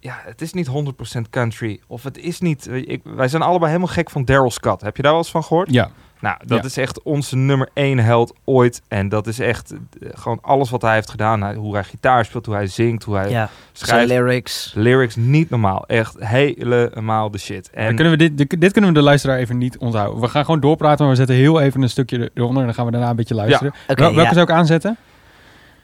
[0.00, 1.80] Ja, het is niet 100% country.
[1.86, 2.68] Of het is niet.
[2.72, 4.80] Ik, wij zijn allebei helemaal gek van Daryl Scott.
[4.80, 5.72] Heb je daar wel eens van gehoord?
[5.72, 6.64] Ja, Nou, dat Ja.
[6.64, 8.82] is echt onze nummer één held ooit.
[8.88, 11.42] En dat is echt eh, gewoon alles wat hij heeft gedaan.
[11.42, 14.08] Hij- Hoe hij gitaar speelt, hoe hij zingt, hoe hij Ja, zijn schrijft.
[14.08, 14.72] lyrics.
[14.76, 15.84] Lyrics niet normaal.
[15.86, 17.70] Echt helemaal de shit.
[17.74, 20.20] Dan En kunnen we dit, dit, dit kunnen we de luisteraar even niet onthouden.
[20.20, 22.84] We gaan gewoon doorpraten, maar we zetten heel even een stukje eronder en dan gaan
[22.86, 23.72] we daarna een beetje luisteren.
[23.86, 24.32] Wel- welke ja.
[24.32, 24.96] zou ik aanzetten?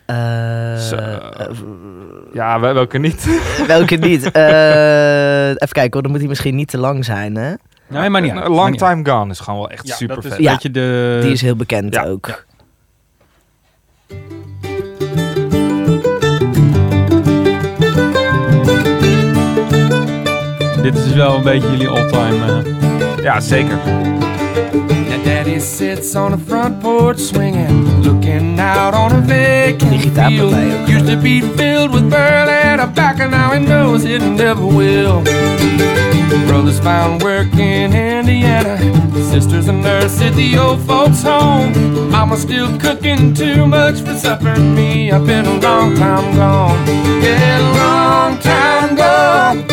[0.06, 1.50] Eh, eh,
[2.32, 3.40] ja, wel- welke niet?
[3.66, 4.30] welke niet?
[4.32, 7.54] Eh, even kijken hoor, dan moet hij misschien niet te lang zijn, hè?
[7.86, 8.32] Nee, maar niet.
[8.32, 8.48] Uit.
[8.48, 10.74] Long Time Gone is gewoon wel echt super vet.
[10.74, 11.18] De...
[11.22, 12.44] die is heel bekend ook.
[20.82, 22.62] Dit is wel een beetje jullie all-time.
[22.62, 23.78] Eh, ja, zeker.
[25.64, 30.54] Sits on the front porch swinging, looking out on a vacant field.
[30.88, 35.22] Used to be filled with burlap tobacco, now he knows it never will.
[36.46, 38.78] Brothers found work in Indiana,
[39.30, 41.72] sisters a nurse at the old folks' home.
[42.10, 44.56] Mama still cooking too much for supper.
[44.60, 46.86] Me, I've been a long time gone.
[47.22, 49.64] Yeah, a long time gone.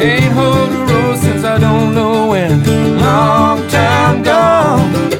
[0.00, 2.64] Ain't hold a road since I don't know when.
[2.98, 4.57] Long time gone,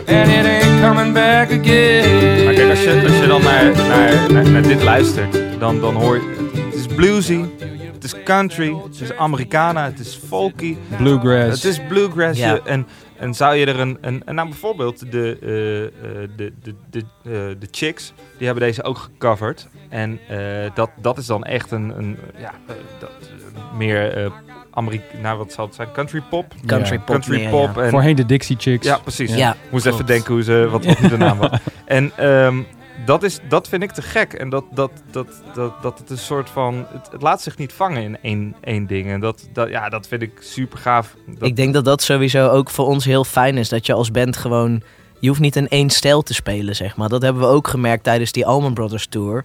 [0.07, 2.44] and it ain't coming back again.
[2.44, 5.94] Maar kijk, als je, als je dan naar, naar, naar, naar dit luistert, dan, dan
[5.94, 6.37] hoor je...
[6.64, 7.44] Het is bluesy,
[7.92, 10.76] het is country, het is Americana, het is folky.
[10.96, 11.62] bluegrass.
[11.62, 12.38] Het is bluegrass.
[12.40, 12.59] Ja.
[12.64, 13.98] En, en zou je er een...
[14.00, 18.64] een en nou bijvoorbeeld de, eh, eh, de, de, de, eh, de Chicks, die hebben
[18.64, 19.68] deze ook gecoverd.
[19.88, 20.38] En eh,
[20.74, 21.98] dat, dat is dan echt een...
[21.98, 22.52] een ja,
[22.98, 24.33] dat, eh, meer...
[24.78, 25.92] Amerika nou, wat zal het zijn?
[25.92, 26.54] Country pop?
[26.66, 27.74] Country pop Country meer, pop.
[27.74, 27.82] ja.
[27.82, 28.86] En, Voorheen de Dixie Chicks.
[28.86, 29.34] ja, precies.
[29.34, 29.96] Ja, Moest klopt.
[29.96, 31.50] even denken hoe ze, wat, wat de naam was.
[31.84, 32.62] En ehm,
[33.06, 34.32] dat, is, dat vind ik te gek.
[34.32, 36.86] En dat, dat, dat, dat, dat het een soort van...
[36.92, 39.10] Het, het laat zich niet vangen in één, één ding.
[39.10, 41.14] En dat, dat, ja, dat vind ik super gaaf.
[41.26, 43.68] Dat, Ik denk dat dat sowieso ook voor ons heel fijn is.
[43.68, 44.82] Dat je als band gewoon...
[45.20, 47.09] Je hoeft niet in één stijl te spelen, zeg maar.
[47.09, 49.44] Dat hebben we ook gemerkt tijdens die Allman Brothers Tour.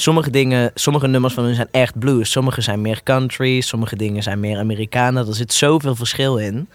[0.00, 2.30] Sommige dingen, sommige nummers van hun zijn echt blues.
[2.30, 5.26] Sommige zijn meer country, sommige dingen zijn meer Amerikanen.
[5.26, 6.68] Er zit zoveel verschil in.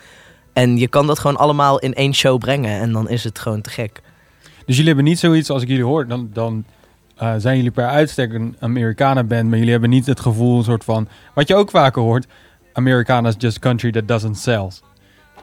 [0.54, 2.80] En je kan dat gewoon allemaal in één show brengen.
[2.80, 4.02] En dan is het gewoon te gek.
[4.66, 6.66] Dus jullie hebben niet zoiets als ik jullie hoor, dan, dan
[7.16, 10.64] eh, zijn jullie per uitstek een Americana band, maar jullie hebben niet het gevoel, een
[10.64, 12.28] soort van, wat je ook vaker hoort,
[12.74, 14.70] Americana is just country that doesn't sell.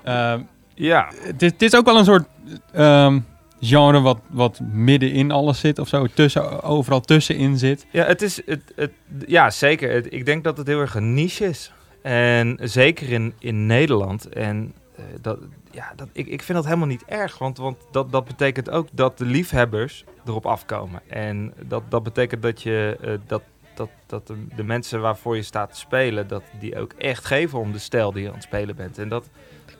[0.03, 0.41] Ehm,
[0.75, 2.27] ja, het, is, het is ook wel een soort
[2.73, 3.21] ehm,
[3.63, 7.87] genre wat, wat midden in alles zit of zo, tussen, overal tussenin zit.
[7.91, 8.93] ja, het is, het, het,
[9.27, 10.13] ja, zeker.
[10.13, 11.73] Ik denk dat het heel erg een niche is.
[12.03, 14.29] En zeker in, in Nederland.
[14.29, 15.39] En eh, dat,
[15.71, 17.39] ja, dat, ik, ik vind dat helemaal niet erg.
[17.39, 21.01] Want, want dat, dat betekent ook dat de liefhebbers erop afkomen.
[21.07, 23.43] En dat, dat betekent dat je eh, dat,
[23.75, 27.59] dat, dat de, de mensen waarvoor je staat te spelen, dat die ook echt geven
[27.59, 28.99] om de stijl die je aan het spelen bent.
[28.99, 29.31] En dat,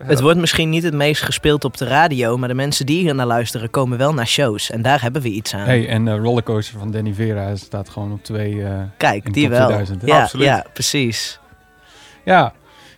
[0.05, 2.37] Het wordt misschien niet het meest gespeeld op de radio.
[2.37, 4.71] Maar de mensen die hier naar luisteren komen wel naar shows.
[4.71, 5.61] En daar hebben we iets aan.
[5.67, 8.63] Hey, en eh, Rollercoaster van Danny Vera staat gewoon op twee...
[8.65, 9.67] eh, in Kijk, die top wel.
[9.67, 10.07] 2000, hè?
[10.07, 10.47] ja, Absoluut.
[10.47, 11.41] ja, precies.
[12.25, 12.53] Ja,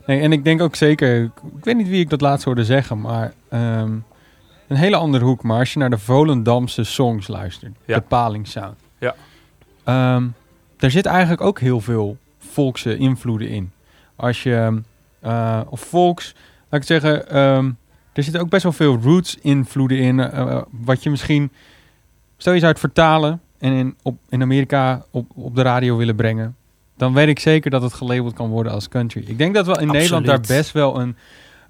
[0.07, 1.31] nee, en ik denk ook zeker, ik,
[1.65, 3.93] weet niet wie ik dat laatst hoorde zeggen, maar ehm,
[4.69, 5.43] een hele andere hoek.
[5.43, 7.95] Maar als je naar de Volendamse songs luistert, Ja.
[7.97, 8.77] de Palingsound.
[8.99, 9.15] Ja.
[9.85, 10.27] Ehm,
[10.77, 13.73] daar zit eigenlijk ook heel veel volkse invloeden in.
[14.17, 14.81] Als je,
[15.21, 16.35] eh, of volks,
[16.81, 17.71] ik zeggen, ehm,
[18.13, 20.21] er zitten ook best wel veel roots invloeden in.
[20.21, 21.51] eh, wat je misschien,
[22.37, 26.17] stel je zou het vertalen en in, op, in Amerika op, op de radio willen
[26.17, 26.57] brengen
[26.97, 29.25] dan weet ik zeker dat het gelabeld kan worden als country.
[29.27, 30.01] Ik denk dat we in Absoluut.
[30.01, 31.17] Nederland daar best wel een,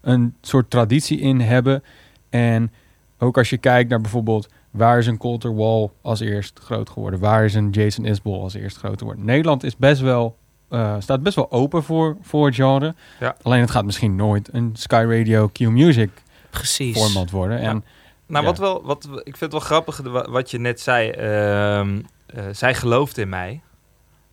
[0.00, 1.82] een soort traditie in hebben.
[2.30, 2.72] En
[3.18, 4.48] ook als je kijkt naar bijvoorbeeld...
[4.70, 7.20] waar is een Colter Wall als eerst groot geworden?
[7.20, 9.24] Waar is een Jason Isbell als eerst groot geworden?
[9.24, 10.36] Nederland is best wel,
[10.68, 12.94] eh, staat best wel open voor, voor het genre.
[13.20, 13.36] Ja.
[13.42, 16.10] Alleen het gaat misschien nooit een Sky Radio Q Music
[16.50, 16.96] Precies.
[17.02, 17.60] format worden.
[17.62, 17.68] Ja.
[17.68, 17.84] En
[18.26, 18.50] Nou, Ja.
[18.50, 21.10] wat wel, wat, ik vind het wel grappig wa- wat je net zei.
[21.10, 23.60] ehm, eh, zij gelooft in mij.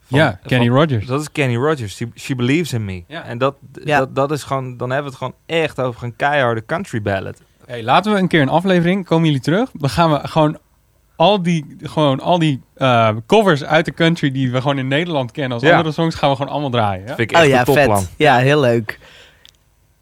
[0.02, 1.06] Van- ja, Kenny van- Rogers.
[1.06, 1.96] Dat is Kenny Rogers.
[1.96, 3.04] She, she believes in me.
[3.08, 3.24] Ja.
[3.24, 3.98] En dat, Ja.
[4.00, 7.42] dat, dat is gewoon, dan hebben we het gewoon echt over een keiharde country ballad.
[7.66, 9.70] Hey, laten we een keer een aflevering, komen jullie terug?
[9.74, 10.58] Dan gaan we gewoon
[11.22, 15.32] al die, gewoon al die eh, covers uit de country die we gewoon in Nederland
[15.32, 15.72] kennen als Ja.
[15.76, 17.08] andere songs, gaan we gewoon allemaal draaien.
[17.08, 17.16] Ja?
[17.16, 18.00] Vind ik Oh echt ja, een topplan.
[18.02, 18.12] vet.
[18.18, 19.00] Ja, heel leuk.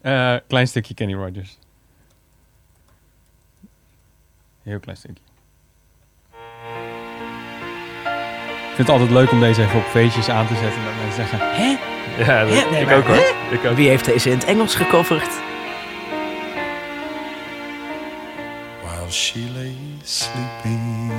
[0.00, 1.58] Eh, klein stukje Kenny Rogers.
[4.62, 5.22] Heel klein stukje.
[8.70, 10.84] Ik vind het altijd leuk om deze even op feestjes aan te zetten.
[10.84, 11.78] Dat mensen zeggen, Hè?
[12.24, 12.70] Ja, dat, Hè?
[12.70, 13.14] Nee, ik maar ook hoor.
[13.16, 13.54] hè?
[13.54, 13.76] Ik ook.
[13.76, 15.28] Wie heeft deze in het Engels gecoverd?
[18.82, 21.09] while she lay sleeping.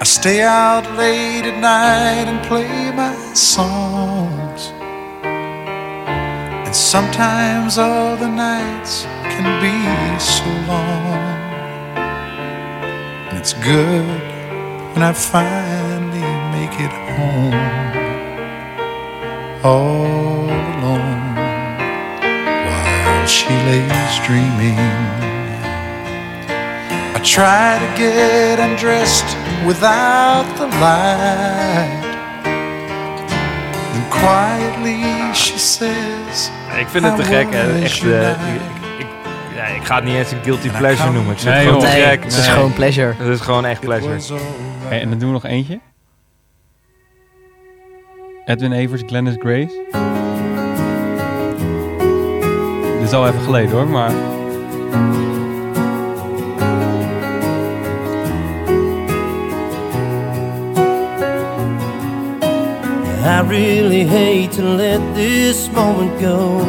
[0.00, 4.72] I stay out late at night and play my songs.
[6.66, 9.76] And sometimes all the nights can be
[10.18, 11.22] so long.
[13.28, 14.20] And it's good
[14.92, 17.54] when I finally make it home.
[19.62, 21.36] All alone
[22.66, 25.23] while she lays dreaming.
[27.24, 29.24] I try to get undressed
[29.66, 32.02] without the light.
[33.92, 37.46] Then quietly she says, Ik vind het te gek.
[37.50, 37.82] Hè.
[37.82, 38.28] Echt, eh,
[38.98, 39.06] ik,
[39.56, 41.32] ja, ik ga het niet eens een guilty pleasure noemen.
[41.32, 42.22] Ik vind Nee, het gewoon Nee, gek.
[42.24, 42.54] het is Nee.
[42.54, 43.14] gewoon pleasure.
[43.18, 44.18] Het is gewoon echt pleasure.
[44.88, 45.80] hey, en dan doen we nog eentje.
[48.44, 49.82] Edwin Evers, Glennis Grace.
[52.98, 54.10] Dit is al even geleden hoor, maar...
[63.24, 66.60] I really hate to let this moment go.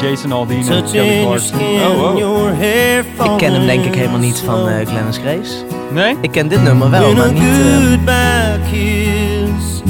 [0.00, 1.58] Jason Aldean en Touching Kelly your Clarkson.
[1.58, 2.18] skin, Oh, wow.
[2.18, 5.64] your hair Ik ken hem denk ik helemaal niet van falling eh Glennis Grace.
[5.92, 6.16] Nee?
[6.20, 7.42] Ik ken dit nummer wel, maar niet...
[7.42, 9.82] goodbye kiss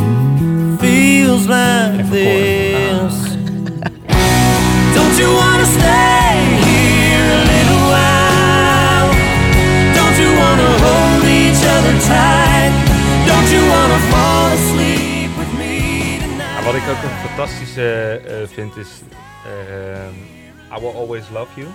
[0.81, 3.15] feels like this.
[4.97, 6.37] Don't you wanna stay
[6.67, 9.09] here a little while?
[9.95, 12.52] Don't you wanna hold each other tight?
[16.83, 18.89] Ik ook een fantastische eh, vind is
[19.45, 20.15] ehm,
[20.77, 21.67] I Will Always Love You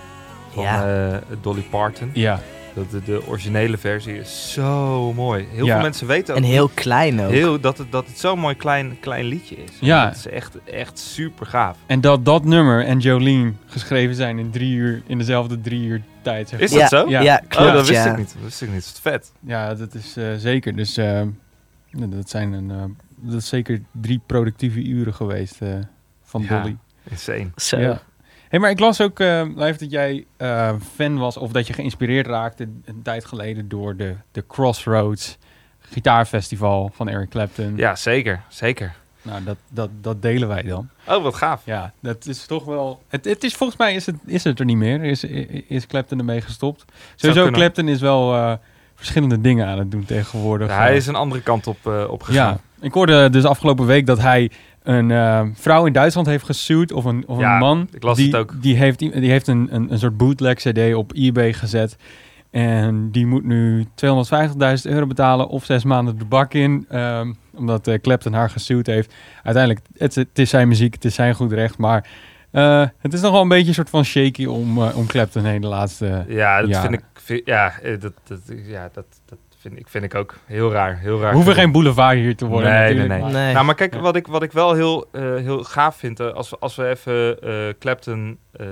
[0.53, 1.09] van Ja.
[1.11, 2.09] eh, Dolly Parton.
[2.13, 2.39] Ja.
[2.73, 5.47] Dat de, de originele versie is zo mooi.
[5.51, 5.73] Heel Ja.
[5.73, 7.29] veel mensen weten ook En heel klein ook.
[7.31, 9.71] heel, dat, het, dat het zo'n mooi klein, klein liedje is.
[9.79, 10.05] Ja.
[10.05, 11.77] Dat is echt, echt super gaaf.
[11.85, 16.01] En dat dat nummer en Jolene geschreven zijn in drie uur, in dezelfde drie uur
[16.21, 16.49] tijd.
[16.49, 17.09] Zeg Is dat ja, zo?
[17.09, 17.21] Ja.
[17.21, 17.67] Ja, klopt.
[17.67, 18.11] oh, dat wist ja.
[18.11, 18.33] ik niet.
[18.33, 18.83] Dat wist ik niet.
[18.85, 19.31] Dat is vet.
[19.45, 20.75] Ja, dat is eh, zeker.
[20.75, 21.21] Dus eh,
[21.91, 22.83] dat zijn een, eh,
[23.21, 25.69] dat is zeker drie productieve uren geweest eh,
[26.23, 26.61] van Ja.
[26.61, 26.77] Dolly.
[27.09, 27.49] Insane.
[27.55, 27.77] Zo.
[27.79, 28.01] Ja.
[28.49, 31.73] Hey, maar ik las ook, eh live dat jij eh, fan was of dat je
[31.73, 35.37] geïnspireerd raakte een tijd geleden door de, de Crossroads
[35.79, 37.73] gitaarfestival van Eric Clapton.
[37.77, 38.41] Ja, zeker.
[38.47, 38.95] Zeker.
[39.21, 40.89] Nou, dat, dat, dat delen wij dan.
[41.07, 41.61] Oh, wat gaaf.
[41.65, 43.01] Ja, dat is toch wel.
[43.07, 45.03] Het, het is volgens mij is het, is het er niet meer.
[45.03, 45.23] Is,
[45.67, 46.85] is Clapton ermee gestopt?
[47.15, 47.49] Sowieso.
[47.51, 48.53] Clapton is wel eh,
[48.95, 50.67] verschillende dingen aan het doen tegenwoordig.
[50.67, 52.51] Ja, hij is een andere kant op, eh op gegaan.
[52.53, 54.51] ja, ik hoorde dus afgelopen week dat hij
[54.83, 57.87] een eh, vrouw in Duitsland heeft gesued of een, of Ja, een man.
[57.91, 58.61] ik las die, het ook.
[58.61, 61.95] Die heeft, die heeft een, een, een soort bootleg CD op eBay gezet.
[62.51, 63.89] En die moet nu 250.000
[64.83, 66.85] euro betalen of zes maanden de bak in.
[66.89, 69.13] ehm, omdat eh, Clapton haar gesued heeft.
[69.43, 71.77] Uiteindelijk, het, het is zijn muziek, het is zijn goed recht.
[71.77, 72.07] Maar
[72.51, 75.43] eh, het is nog wel een beetje een soort van shaky om, eh, om Clapton
[75.45, 76.25] heen de laatste...
[76.27, 76.89] Ja, dat jaren.
[76.89, 77.21] vind ik.
[77.21, 80.97] vind- ja, dat, dat, ja, dat, dat vind ik, vind ik ook heel raar.
[80.99, 81.29] Heel raar.
[81.29, 83.23] We hoeven geen boulevard hier te worden Nee, natuurlijk.
[83.23, 83.53] nee, nee.
[83.53, 86.49] Nou, maar kijk, wat, ik, wat ik wel heel, eh, heel gaaf vind, eh, als,
[86.49, 88.65] we, als we even eh, Clapton, eh,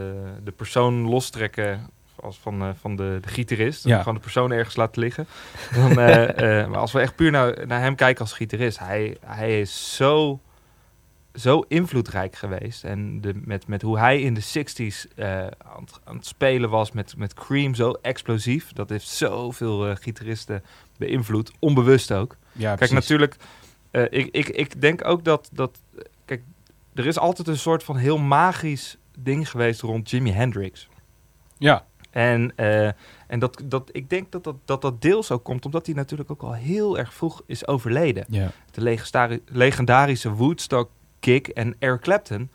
[0.44, 3.98] de persoon lostrekken als van, eh, van de, de gitarist, Ja.
[4.00, 5.28] gewoon de persoon ergens laten liggen.
[5.76, 9.18] Dan, eh, eh, maar als we echt puur naar, naar hem kijken als gitarist, hij,
[9.26, 10.40] hij is zo,
[11.36, 12.84] zo invloedrijk geweest.
[12.84, 16.70] En de, met, met hoe hij in de 60s eh, aan, het, aan het spelen
[16.70, 18.74] was met, met Cream, zo explosief.
[18.74, 20.64] Dat heeft zoveel eh, gitaristen
[20.98, 22.38] beïnvloed, onbewust ook.
[22.52, 23.36] Ja, Kijk, natuurlijk,
[23.92, 25.80] eh, ik, ik, ik denk ook dat, dat,
[26.26, 26.44] kijk,
[26.94, 30.88] er is altijd een soort van heel magisch ding geweest rond Jimi Hendrix.
[31.58, 32.56] Ja, En,
[33.28, 36.32] en dat, dat, ik denk dat dat, dat dat deels ook komt omdat hij natuurlijk
[36.32, 38.26] ook al heel erg vroeg is overleden.
[38.30, 38.52] ja.
[38.72, 40.90] De legendari- legendarische Woodstock
[41.26, 42.50] Kick en Eric Clapton.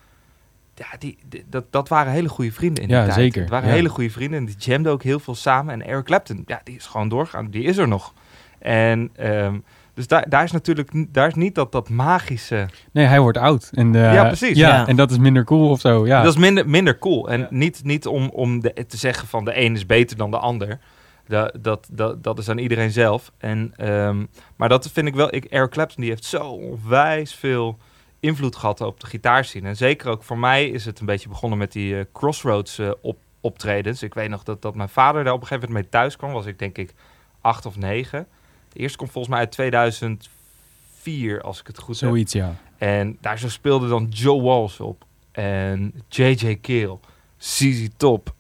[0.75, 3.15] Ja, die, die- dat, dat waren hele goede vrienden in die Ja, tijd.
[3.17, 3.75] zeker, Het waren ja.
[3.75, 5.75] hele goede vrienden en die jamden ook heel veel samen.
[5.75, 7.51] En Eric Clapton, ja, die is gewoon doorgegaan.
[7.51, 8.15] Die is er nog.
[8.59, 9.59] En ehm,
[9.95, 12.69] dus daar, daar is natuurlijk daar is niet dat, dat magische...
[12.93, 13.71] Nee, hij wordt oud.
[13.75, 14.57] En, eh, Ja, precies.
[14.57, 14.87] Ja, Ja.
[14.87, 16.07] en dat is minder cool of zo.
[16.07, 17.31] Ja, Dat is minder, minder cool.
[17.31, 17.47] En Ja.
[17.51, 20.79] niet, niet om, om de, te zeggen van de een is beter dan de ander.
[21.27, 23.33] Dat, dat, dat, dat is aan iedereen zelf.
[23.39, 24.25] En, ehm,
[24.57, 25.35] maar dat vind ik wel...
[25.35, 27.79] Ik, Eric Clapton die heeft zo onwijs veel
[28.21, 29.69] invloed gehad op de gitaarscene.
[29.69, 32.91] En zeker ook voor mij is het een beetje begonnen met die eh, Crossroads eh,
[33.01, 34.03] op, optredens.
[34.03, 36.33] Ik weet nog dat, dat mijn vader daar op een gegeven moment mee thuis kwam.
[36.33, 36.95] Was ik denk ik
[37.41, 38.27] acht of negen.
[38.73, 42.09] De eerste komt volgens mij uit 2004, als ik het goed heb.
[42.09, 42.55] zoiets, ja.
[42.79, 45.05] En daar zo speelde dan Joe Walsh op.
[45.33, 46.55] En J.J.
[46.61, 46.99] Kale,
[47.37, 48.35] ZZ Top.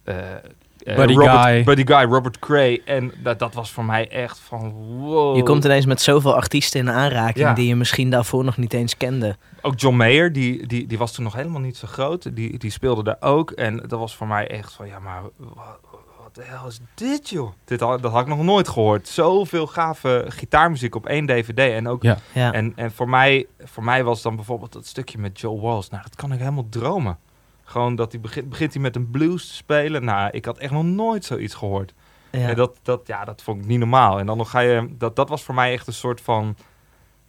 [0.83, 1.65] Eh, Buddy Robert, Guy.
[1.65, 2.83] Buddy Guy, Robert Cray.
[2.85, 5.37] En dat, dat was voor mij echt van wow.
[5.37, 7.53] Je komt ineens met zoveel artiesten in aanraking Ja.
[7.55, 9.37] die je misschien daarvoor nog niet eens kende.
[9.63, 12.37] Ook John Mayer, die, die, die was toen nog helemaal niet zo groot.
[12.37, 13.51] Die, die speelde daar ook.
[13.51, 15.79] En dat was voor mij echt van, ja, maar wat,
[16.23, 17.51] wat de hel is dit, joh?
[17.65, 19.09] Dit had, dat had ik nog nooit gehoord.
[19.09, 21.59] Zoveel gave gitaarmuziek op één dvd.
[21.59, 22.19] En ook Ja.
[22.33, 22.53] Ja.
[22.53, 25.89] En, en voor, mij, voor mij was dan bijvoorbeeld dat stukje met Joe Walsh.
[25.89, 27.19] Nou, dat kan ik helemaal dromen.
[27.71, 30.05] Gewoon dat hij begint, begint hij met een blues te spelen.
[30.05, 31.95] Nou, ik had echt nog nooit zoiets gehoord.
[32.31, 32.49] ja.
[32.49, 34.19] En dat, dat, ja, dat vond ik niet normaal.
[34.19, 36.57] En dan nog ga je, dat, dat was voor mij echt een soort van,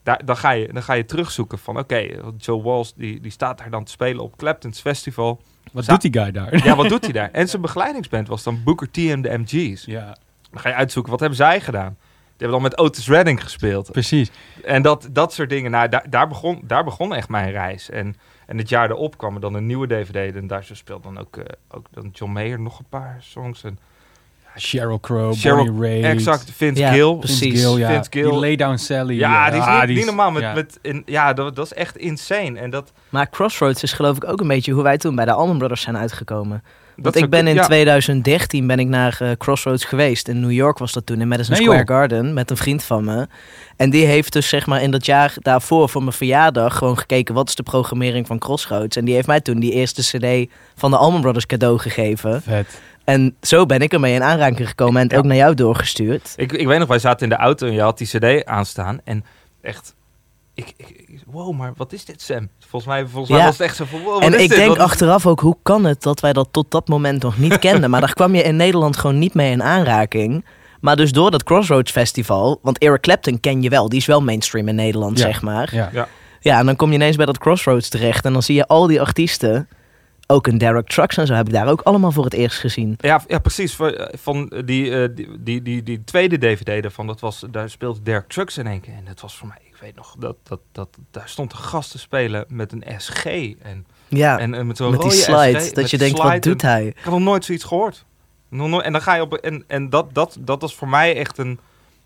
[0.03, 3.57] daar, dan, ga je, dan ga je terugzoeken van, oké, Joe Walsh die, die staat
[3.57, 5.41] daar dan te spelen op Clapton's Festival.
[5.71, 6.65] Wat doet die guy daar?
[6.65, 7.31] Ja, wat doet hij daar?
[7.31, 9.85] En zijn begeleidingsband was dan Booker T en de MG's.
[9.85, 10.17] ja,
[10.51, 11.97] Dan ga je uitzoeken, wat hebben zij gedaan?
[11.97, 13.91] Die hebben dan met Otis Redding gespeeld.
[13.91, 14.31] precies.
[14.63, 17.89] En dat, dat soort dingen, nou, daar, daar, begon, daar begon echt mijn reis.
[17.89, 18.15] En,
[18.52, 20.36] en het jaar erop kwam er dan een nieuwe DVD.
[20.36, 23.64] En daar speelde dan ook, eh, ook dan John Mayer nog een paar songs.
[23.64, 23.80] En,
[24.43, 26.06] ja, Sheryl Crow, Sheryl- Bonnie Raitt.
[26.06, 27.16] Exact, Vince Ja, Gill.
[27.16, 27.39] precies.
[27.39, 27.88] Vince Gill, ja.
[27.88, 28.30] Vince Gill.
[28.30, 29.18] Die Laydown Sally.
[29.18, 30.32] Ja, die is ah, niet, die niet normaal.
[30.32, 30.54] Met, ja.
[30.54, 32.60] met, in, ja, dat, dat is echt insane.
[32.60, 35.32] En dat, Maar Crossroads is geloof ik ook een beetje hoe wij toen bij de
[35.32, 36.64] Allman Brothers zijn uitgekomen.
[37.04, 40.28] Dat Want ik ben in ja, 2013 ben ik naar eh, Crossroads geweest.
[40.28, 41.95] In New York was dat toen, in Madison Nee, Square joh.
[41.97, 42.34] Garden.
[42.34, 43.28] Met een vriend van me.
[43.76, 46.78] En die heeft dus zeg maar in dat jaar daarvoor voor mijn verjaardag...
[46.78, 48.95] gewoon gekeken wat is de programmering van Crossroads.
[48.97, 52.41] En die heeft mij toen die eerste cd van de Allman Brothers cadeau gegeven.
[52.41, 52.82] Vet.
[53.04, 55.18] En zo ben ik ermee in aanraking gekomen en het Ja.
[55.18, 56.34] ook naar jou doorgestuurd.
[56.36, 58.99] Ik, ik weet nog, wij zaten in de auto en je had die cd aanstaan.
[59.04, 59.26] En
[59.62, 59.93] echt,
[60.54, 60.74] ik,
[61.26, 62.49] wow, maar wat is dit, Sam?
[62.60, 63.45] Volgens mij, volgens mij Ja.
[63.45, 64.58] was het echt zo van, wow, wat En is ik dit?
[64.58, 67.60] denk Wat achteraf ook, hoe kan het dat wij dat tot dat moment nog niet
[67.68, 67.89] kenden?
[67.89, 70.45] Maar daar kwam je in Nederland gewoon niet mee in aanraking.
[70.82, 74.22] Maar dus door dat Crossroads Festival, want Eric Clapton ken je wel, die is wel
[74.22, 75.26] mainstream in Nederland, Ja.
[75.26, 75.70] zeg maar.
[75.76, 76.08] Ja.
[76.39, 78.88] Ja, en dan kom je ineens bij dat Crossroads terecht en dan zie je al
[78.88, 79.68] die artiesten,
[80.28, 82.95] ook een Derek Trucks en zo, heb ik daar ook allemaal voor het eerst gezien.
[82.97, 83.78] Ja, ja, precies.
[84.12, 88.02] Van, eh, die, eh, die, die, die, die tweede DVD daarvan, dat was, daar speelde
[88.02, 88.93] Derek Trucks in één keer.
[88.93, 91.99] En dat was voor mij, weet nog, dat, dat, dat, daar stond een gast te
[91.99, 93.25] spelen met een SG.
[93.61, 96.17] En, Ja, en, en met zo'n met die rode slide, SG, dat met je denkt,
[96.17, 96.86] wat doet hij?
[96.86, 98.05] Ik had nog nooit zoiets gehoord.
[98.49, 99.34] En dan ga je op.
[99.34, 101.59] En, en dat, dat, dat was voor mij echt een,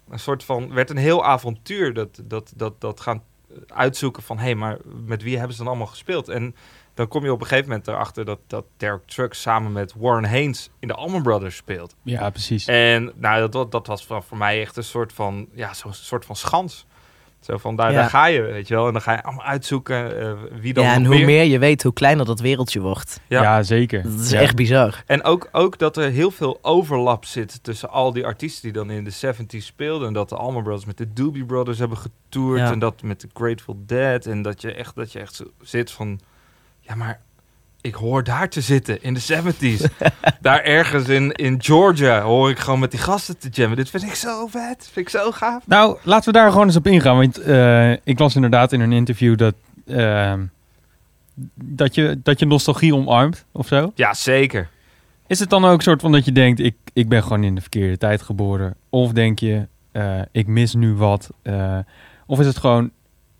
[0.09, 0.73] een soort van.
[0.73, 1.93] werd een heel avontuur.
[1.93, 3.23] Dat, dat, dat, dat gaan
[3.67, 4.37] uitzoeken van.
[4.37, 6.29] hé, hey, maar met wie hebben ze dan allemaal gespeeld?
[6.29, 6.55] En
[6.93, 10.29] dan kom je op een gegeven moment erachter dat, dat Derek Trucks samen met Warren
[10.29, 11.95] Haynes in de Allman Brothers speelt.
[12.03, 12.65] Ja, precies.
[12.65, 15.47] En nou, dat- dat, dat was voor, voor mij echt een soort van.
[15.53, 16.85] ja, zo'n soort van schans.
[17.39, 17.99] Zo van daar, Ja.
[17.99, 18.87] daar ga je, weet je wel.
[18.87, 20.83] En dan ga je allemaal uitzoeken eh, wie dan.
[20.83, 21.25] Ja, en nog hoe meer.
[21.25, 23.19] meer je weet, hoe kleiner dat wereldje wordt.
[23.27, 23.41] Ja.
[23.41, 24.03] Ja, zeker.
[24.03, 24.39] Dat is Ja.
[24.39, 25.03] echt bizar.
[25.05, 28.89] En ook, ook dat er heel veel overlap zit tussen al die artiesten die dan
[28.89, 30.07] in de 70s speelden.
[30.07, 32.59] En dat de Allman Brothers met de Doobie Brothers hebben getoerd.
[32.59, 32.71] Ja.
[32.71, 34.25] En dat met de Grateful Dead.
[34.25, 36.19] En dat je echt, dat je echt zo zit van...
[36.79, 37.21] Ja, maar
[37.85, 39.85] ik hoor daar te zitten in de 70s.
[40.41, 43.77] daar ergens in, in Georgia hoor ik gewoon met die gasten te jammen.
[43.77, 44.89] Dit vind ik zo vet.
[44.91, 45.67] Vind ik zo gaaf.
[45.67, 47.17] Nou, laten we daar gewoon eens op ingaan.
[47.17, 49.55] Want eh, ik las inderdaad in een interview dat,
[49.87, 50.45] ehm,
[51.55, 53.91] dat, je, dat je nostalgie omarmt of zo.
[53.95, 54.69] Ja, zeker.
[55.27, 57.55] Is het dan ook een soort van dat je denkt, ik, ik ben gewoon in
[57.55, 58.75] de verkeerde tijd geboren?
[58.89, 61.29] Of denk je, eh, ik mis nu wat?
[61.41, 61.77] Eh,
[62.25, 62.91] of is het gewoon,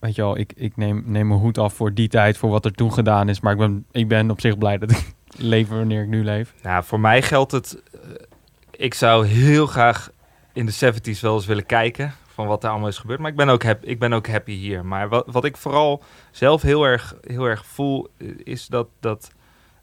[0.06, 2.66] weet je wel, ik, ik neem, neem mijn hoed af voor die tijd, voor wat
[2.66, 3.40] er toen gedaan is.
[3.40, 6.54] Maar ik ben, ik ben op zich blij dat ik leef wanneer ik nu leef.
[6.64, 7.82] Nou, voor mij geldt het.
[7.94, 8.00] eh,
[8.72, 10.12] ik zou heel graag
[10.54, 12.14] in de 70s wel eens willen kijken.
[12.28, 13.20] Van wat er allemaal is gebeurd.
[13.20, 14.86] Maar ik ben ook, hap, ik ben ook happy hier.
[14.86, 18.08] Maar wat, wat ik vooral zelf heel erg, heel erg voel.
[18.18, 18.88] eh, Is dat.
[19.00, 19.32] dat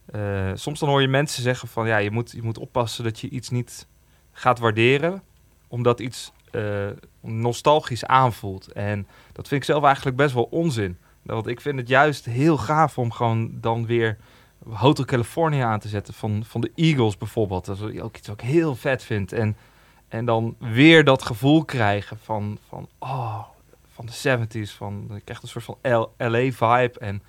[0.06, 3.20] eh, soms dan hoor je mensen zeggen van ja, je moet, je moet oppassen dat
[3.20, 3.86] je iets niet
[4.32, 5.22] gaat waarderen.
[5.68, 6.86] Omdat iets eh,
[7.20, 8.72] nostalgisch aanvoelt.
[8.72, 10.98] En dat vind ik zelf eigenlijk best wel onzin.
[11.22, 14.18] Want ik vind het juist heel gaaf om gewoon dan weer
[14.68, 17.64] Hotel California aan te zetten van, van de Eagles bijvoorbeeld.
[17.64, 19.32] Dat is ook iets wat ik heel vet vind.
[19.32, 19.56] En,
[20.08, 23.42] en dan weer dat gevoel krijgen van, van, oh,
[23.92, 24.76] van de 70s.
[24.76, 25.78] Van, ik krijg een soort van
[26.16, 26.98] LA-vibe.
[26.98, 27.22] En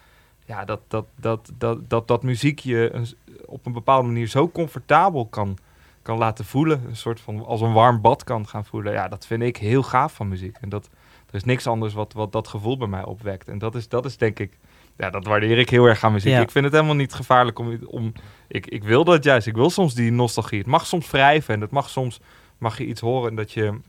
[0.45, 3.05] ja, dat, dat, dat, dat, dat, dat muziek je
[3.45, 5.57] op een bepaalde manier zo comfortabel kan,
[6.03, 6.83] kan laten voelen.
[6.87, 8.93] Een soort van als een warm bad kan gaan voelen.
[8.93, 10.57] Ja, dat vind ik heel gaaf van muziek.
[10.61, 10.89] En dat,
[11.29, 13.47] er is niks anders wat, wat dat gevoel bij mij opwekt.
[13.47, 14.57] En dat is, dat is denk ik,
[14.97, 16.31] ja, dat waardeer ik heel erg aan muziek.
[16.31, 16.41] Ja.
[16.41, 18.13] Ik vind het helemaal niet gevaarlijk om, om
[18.47, 19.47] ik, ik wil dat juist.
[19.47, 20.57] Ik wil soms die nostalgie.
[20.57, 22.21] Het mag soms wrijven en het mag soms,
[22.57, 23.79] mag je iets horen en dat je,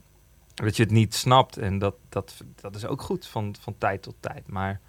[0.53, 1.57] dat je het niet snapt.
[1.57, 4.47] En dat, dat, dat is ook goed van, van tijd tot tijd.
[4.47, 4.79] Maar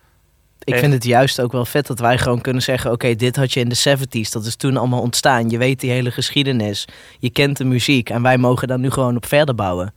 [0.74, 3.52] Ik vind het juist ook wel vet dat wij gewoon kunnen zeggen: oké, dit had
[3.52, 5.48] je in de 70s, dat is toen allemaal ontstaan.
[5.50, 6.84] Je weet die hele geschiedenis,
[7.18, 9.94] je kent de muziek en wij mogen daar nu gewoon op verder bouwen.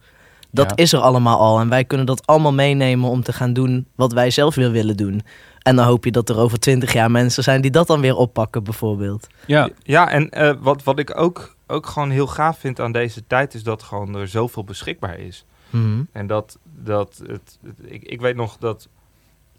[0.51, 0.75] Dat Ja.
[0.83, 4.13] is er allemaal al en wij kunnen dat allemaal meenemen om te gaan doen wat
[4.13, 5.21] wij zelf weer willen doen.
[5.59, 8.15] En dan hoop je dat er over 20 jaar mensen zijn die dat dan weer
[8.15, 9.27] oppakken, bijvoorbeeld.
[9.45, 13.23] Ja, Ja, en eh, wat, wat ik ook, ook gewoon heel gaaf vind aan deze
[13.27, 15.45] tijd is dat gewoon er zoveel beschikbaar is.
[15.69, 16.01] Mhm.
[16.11, 18.87] En dat, dat het, het- ik, ik weet nog dat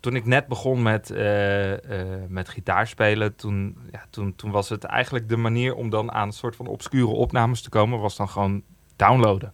[0.00, 4.84] toen ik net begon met, eh, eh, met gitaarspelen, toen, ja, toen, toen was het
[4.84, 8.28] eigenlijk de manier om dan aan een soort van obscure opnames te komen, was dan
[8.28, 8.62] gewoon
[8.96, 9.52] downloaden.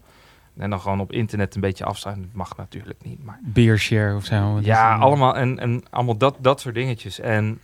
[0.56, 2.20] En dan gewoon op internet een beetje afstaan.
[2.20, 4.58] Dat mag natuurlijk niet, maar Beershare of zo.
[4.62, 7.20] Ja, allemaal en, en allemaal dat, dat soort dingetjes.
[7.20, 7.60] En,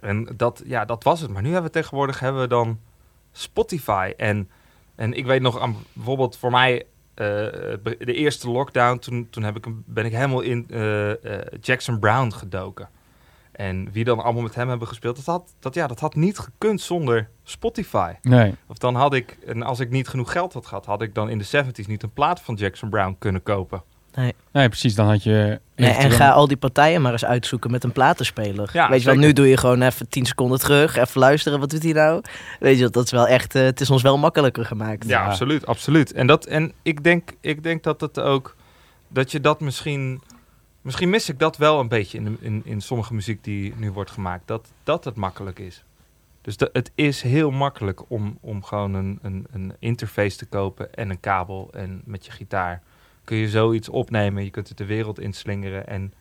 [0.00, 1.30] en dat, ja, dat was het.
[1.30, 2.78] Maar nu hebben we tegenwoordig hebben we dan
[3.32, 4.12] Spotify.
[4.16, 4.50] En,
[4.94, 9.66] en ik weet nog, aan, bijvoorbeeld voor mij, de eerste lockdown, toen, toen heb ik,
[9.84, 12.88] ben ik helemaal in eh, eh, Jackson Brown gedoken.
[13.52, 16.38] En wie dan allemaal met hem hebben gespeeld, dat had, dat, ja, dat had niet
[16.38, 18.12] gekund zonder Spotify.
[18.22, 21.14] Nee, Of dan had ik, en als ik niet genoeg geld had gehad, had ik
[21.14, 23.82] dan in de 70s niet een plaat van Jackson Brown kunnen kopen.
[24.14, 24.34] Nee.
[24.52, 24.94] Nee, precies.
[24.94, 25.60] Dan had je...
[25.76, 28.70] Nee, en ga al die partijen maar eens uitzoeken met een platenspeler.
[28.72, 31.70] Ja, Weet je wel, nu doe je gewoon even 10 seconden terug, even luisteren, wat
[31.70, 32.22] doet hij nou?
[32.60, 35.06] Weet je wel, dat is wel echt, eh, het is ons wel makkelijker gemaakt.
[35.08, 35.26] Ja, Ja.
[35.28, 36.12] absoluut, absoluut.
[36.12, 38.56] En, dat, en ik, denk, ik denk dat het ook,
[39.08, 40.22] dat je dat misschien,
[40.80, 43.90] misschien mis ik dat wel een beetje in, de- in, in sommige muziek die nu
[43.90, 45.84] wordt gemaakt, dat, dat het makkelijk is.
[46.42, 50.94] Dus de, het is heel makkelijk om, om gewoon een, een, een interface te kopen
[50.94, 52.82] en een kabel en met je gitaar
[53.24, 56.12] kun je zoiets opnemen, je kunt het de wereld inslingeren en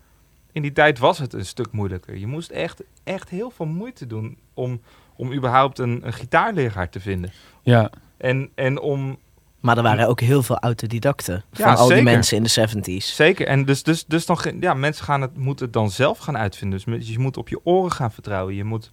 [0.53, 2.17] in die tijd was het een stuk moeilijker.
[2.17, 4.81] Je moest echt, echt heel veel moeite doen om,
[5.15, 7.31] om überhaupt een, een gitaarleraar te vinden.
[7.61, 9.17] Ja, En, en om,
[9.59, 13.05] Maar er waren ook heel veel autodidacten Ja, van al die mensen in de 70s.
[13.05, 16.37] Zeker, en dus, dus, dus dan, ja, mensen gaan het, moeten het dan zelf gaan
[16.37, 16.81] uitvinden.
[16.85, 18.55] Dus je moet op je oren gaan vertrouwen.
[18.55, 18.91] Je moet,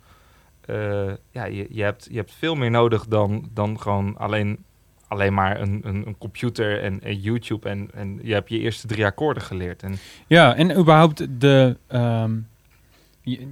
[0.60, 4.64] eh, ja, je, je, hebt, je hebt veel meer nodig dan, dan gewoon alleen,
[5.10, 7.68] alleen maar een, een, een computer en, en YouTube.
[7.68, 9.82] En, en je hebt je eerste drie akkoorden geleerd.
[9.82, 9.94] En
[10.26, 12.32] ja en überhaupt de, ehm,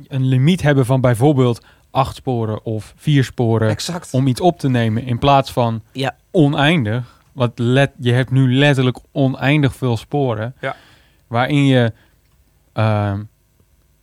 [0.09, 4.13] een limiet hebben van bijvoorbeeld acht sporen of vier sporen exact.
[4.13, 6.17] om iets op te nemen in plaats van Ja.
[6.31, 7.21] oneindig.
[7.33, 10.55] Want let, je hebt nu letterlijk oneindig veel sporen.
[10.61, 10.77] Ja.
[11.27, 11.93] Waarin je...
[12.73, 13.23] ehm,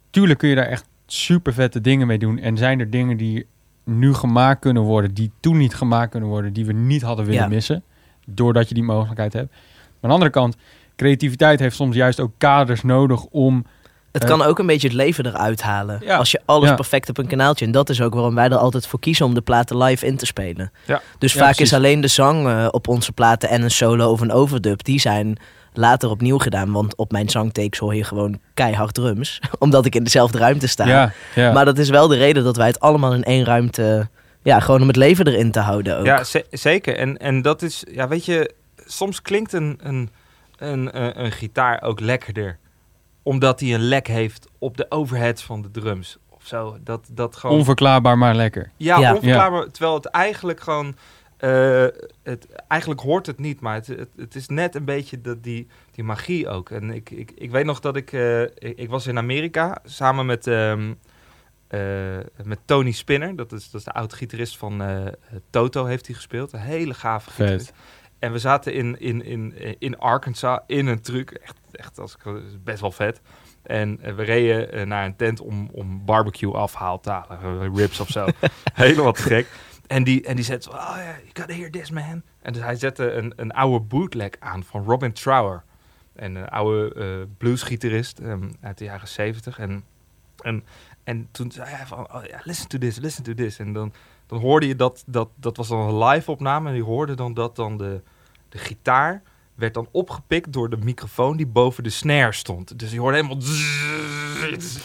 [0.09, 2.39] tuurlijk kun je daar echt super vette dingen mee doen.
[2.39, 3.45] En zijn er dingen die
[3.85, 5.13] nu gemaakt kunnen worden...
[5.13, 6.53] die toen niet gemaakt kunnen worden...
[6.53, 7.47] die we niet hadden willen Ja.
[7.47, 7.83] missen.
[8.25, 9.49] Doordat je die mogelijkheid hebt.
[9.51, 9.59] Maar
[10.01, 10.55] aan de andere kant...
[10.95, 13.65] creativiteit heeft soms juist ook kaders nodig om...
[14.11, 14.29] Het Eh.
[14.29, 15.99] kan ook een beetje het leven eruit halen.
[16.03, 16.17] Ja.
[16.17, 16.75] Als je alles Ja.
[16.75, 17.65] perfect op een kanaaltje.
[17.65, 20.17] En dat is ook waarom wij er altijd voor kiezen om de platen live in
[20.17, 20.71] te spelen.
[20.85, 21.01] Ja.
[21.19, 21.65] Dus vaak precies.
[21.65, 24.83] is alleen de zang eh, op onze platen en een solo of een overdub.
[24.83, 25.37] Die zijn
[25.77, 26.71] later opnieuw gedaan.
[26.71, 29.39] Want op mijn zangtakes hoor je gewoon keihard drums.
[29.59, 30.87] omdat ik in dezelfde ruimte sta.
[30.87, 31.51] Ja, ja.
[31.51, 34.09] Maar dat is wel de reden dat wij het allemaal in één ruimte...
[34.43, 36.05] Ja, gewoon om het leven erin te houden ook.
[36.05, 36.97] Ja, ze- zeker.
[36.97, 38.53] En, en dat is, ja, weet je,
[38.85, 40.09] soms klinkt een, een,
[40.57, 42.57] een, een, een gitaar ook lekkerder.
[43.23, 46.17] Omdat hij een lek heeft op de overheads van de drums.
[46.29, 46.77] Of zo.
[46.83, 47.57] Dat, dat gewoon.
[47.57, 48.71] Onverklaarbaar, maar lekker.
[48.77, 49.13] ja, Ja.
[49.13, 49.71] onverklaarbaar.
[49.71, 50.95] Terwijl het eigenlijk gewoon.
[51.37, 51.85] Eh,
[52.23, 55.67] het, eigenlijk hoort het niet, maar het, het, het is net een beetje de, die,
[55.91, 56.69] die magie ook.
[56.69, 58.53] En ik, ik, ik weet nog dat ik, eh, ik.
[58.59, 60.47] Ik was in Amerika samen met.
[60.47, 60.93] ehm,
[61.67, 64.81] eh, met Tony Spinner, dat is, dat is de oud-gitarist van
[65.49, 66.53] Toto, heeft hij gespeeld.
[66.53, 67.73] Een hele gave gitarist.
[68.19, 71.31] En we zaten in, in, in, in Arkansas in een truck.
[71.31, 73.21] Echt, echt als, ik- best wel vet.
[73.63, 77.75] En we reden naar een tent om, om barbecue afhaal te halen.
[77.75, 78.25] ribs of zo.
[78.73, 79.47] Helemaal te gek.
[79.87, 82.21] En die, en die zo, oh ja, you gotta hear this man.
[82.41, 85.63] En dus hij zette een, een oude bootleg aan van Robin Trower.
[86.13, 89.59] En een oude eh bluesgitarist ehm, uit de jaren zeventig.
[89.59, 89.83] En,
[90.41, 90.63] en,
[91.03, 93.59] en toen zei hij van, oh ja, listen to this, listen to this.
[93.59, 93.93] En dan,
[94.25, 96.69] dan hoorde je dat, dat, dat was dan een live opname.
[96.69, 98.01] En je hoorde dan dat dan de,
[98.49, 99.21] de gitaar
[99.55, 102.79] werd dan opgepikt door de microfoon die boven de snare stond.
[102.79, 103.37] Dus je hoorde helemaal...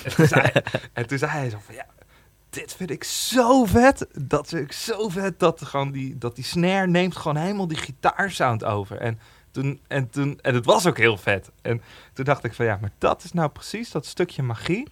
[0.04, 0.50] En toen zei,
[0.92, 1.86] en toen zei hij zo van, ja,
[2.50, 4.06] dit vind ik zo vet.
[4.18, 7.76] Dat vind ik zo vet dat, gewoon die, dat die snare neemt gewoon helemaal die
[7.76, 8.96] gitaarsound over.
[8.96, 9.18] En
[9.50, 11.50] toen, en toen, en het was ook heel vet.
[11.62, 11.82] En
[12.12, 14.88] toen dacht ik van, ja, maar dat is nou precies dat stukje magie...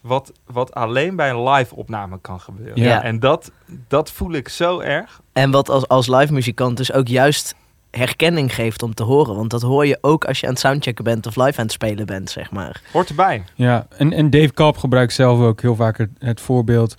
[0.00, 2.82] Wat, wat alleen bij een live opname kan gebeuren.
[2.82, 3.02] Ja.
[3.02, 3.50] En dat,
[3.88, 5.20] dat voel ik zo erg.
[5.32, 7.54] En wat als, als live muzikant dus ook juist
[7.98, 9.36] herkenning geeft om te horen.
[9.36, 11.72] Want dat hoor je ook als je aan het soundchecken bent of live aan het
[11.72, 12.82] spelen bent, zeg maar.
[12.92, 13.44] Hoort erbij.
[13.54, 16.94] Ja, en, en Dave Kapp gebruikt zelf ook heel vaak het, het voorbeeld.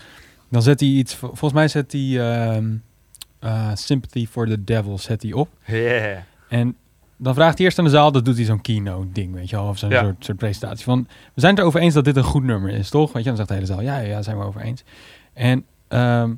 [0.50, 2.66] Dan zet hij iets, vol- volgens mij zet hij ehm,
[3.40, 5.50] eh, Sympathy for the Devil zet hij op.
[5.66, 6.18] Yeah.
[6.50, 6.76] En
[7.18, 9.56] dan vraagt hij eerst aan de zaal, dat doet hij zo'n keynote ding, weet je
[9.56, 10.02] wel, of zo'n Ja.
[10.04, 12.90] soort, soort presentatie van, we zijn het erover eens dat dit een goed nummer is,
[12.90, 13.12] toch?
[13.12, 14.84] Weet je, dan zegt de hele zaal, ja, ja, ja, zijn we over eens.
[15.34, 16.34] En ehm,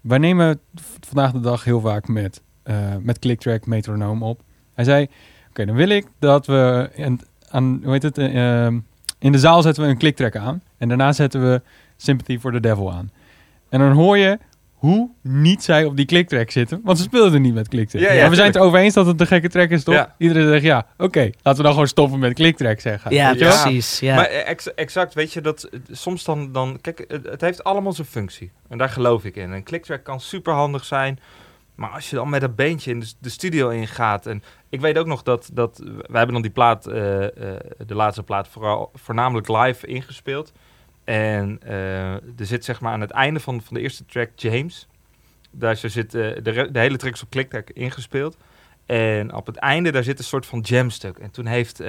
[0.00, 0.60] wij nemen
[1.06, 4.40] vandaag de dag heel vaak met, eh met clicktrack, metronoom op.
[4.74, 5.08] Hij zei,
[5.50, 8.78] oké, dan wil ik dat we en, aan, hoe heet het, eh, ehm,
[9.18, 11.62] in de zaal zetten we een clicktrack aan en daarna zetten we
[11.96, 13.10] Sympathy for the Devil aan.
[13.68, 14.38] En dan hoor je
[14.76, 18.02] hoe niet zij op die clicktrack zitten, want ze speelden niet met clicktrack.
[18.02, 19.94] Ja, ja, maar we zijn het erover eens dat het een gekke track is, toch?
[19.94, 20.14] Ja.
[20.18, 23.14] Iedereen zegt ja, oké, laten we dan gewoon stoppen met clicktrack zeggen.
[23.14, 23.62] Ja, Weet je wel?
[23.62, 24.00] precies.
[24.00, 24.14] Ja.
[24.14, 27.92] Maar ex- exact, weet je, dat eh, soms dan, dan kijk, het, het heeft allemaal
[27.92, 28.50] zijn functie.
[28.68, 29.50] En daar geloof ik in.
[29.50, 31.18] Een clicktrack kan super handig zijn.
[31.76, 34.26] Maar als je dan met een beentje in de, de studio ingaat.
[34.26, 37.94] En ik weet ook nog dat, dat wij hebben dan die plaat, eh, eh, de
[37.94, 40.52] laatste plaat, vooral, voornamelijk live ingespeeld.
[41.04, 44.88] En eh, er zit zeg maar aan het einde van, van de eerste track James.
[45.50, 46.40] Daar zo zit de,
[46.72, 48.36] de hele track is op clicktrack ingespeeld.
[48.86, 51.18] En op het einde, daar zit een soort van jamstuk.
[51.18, 51.82] En toen heeft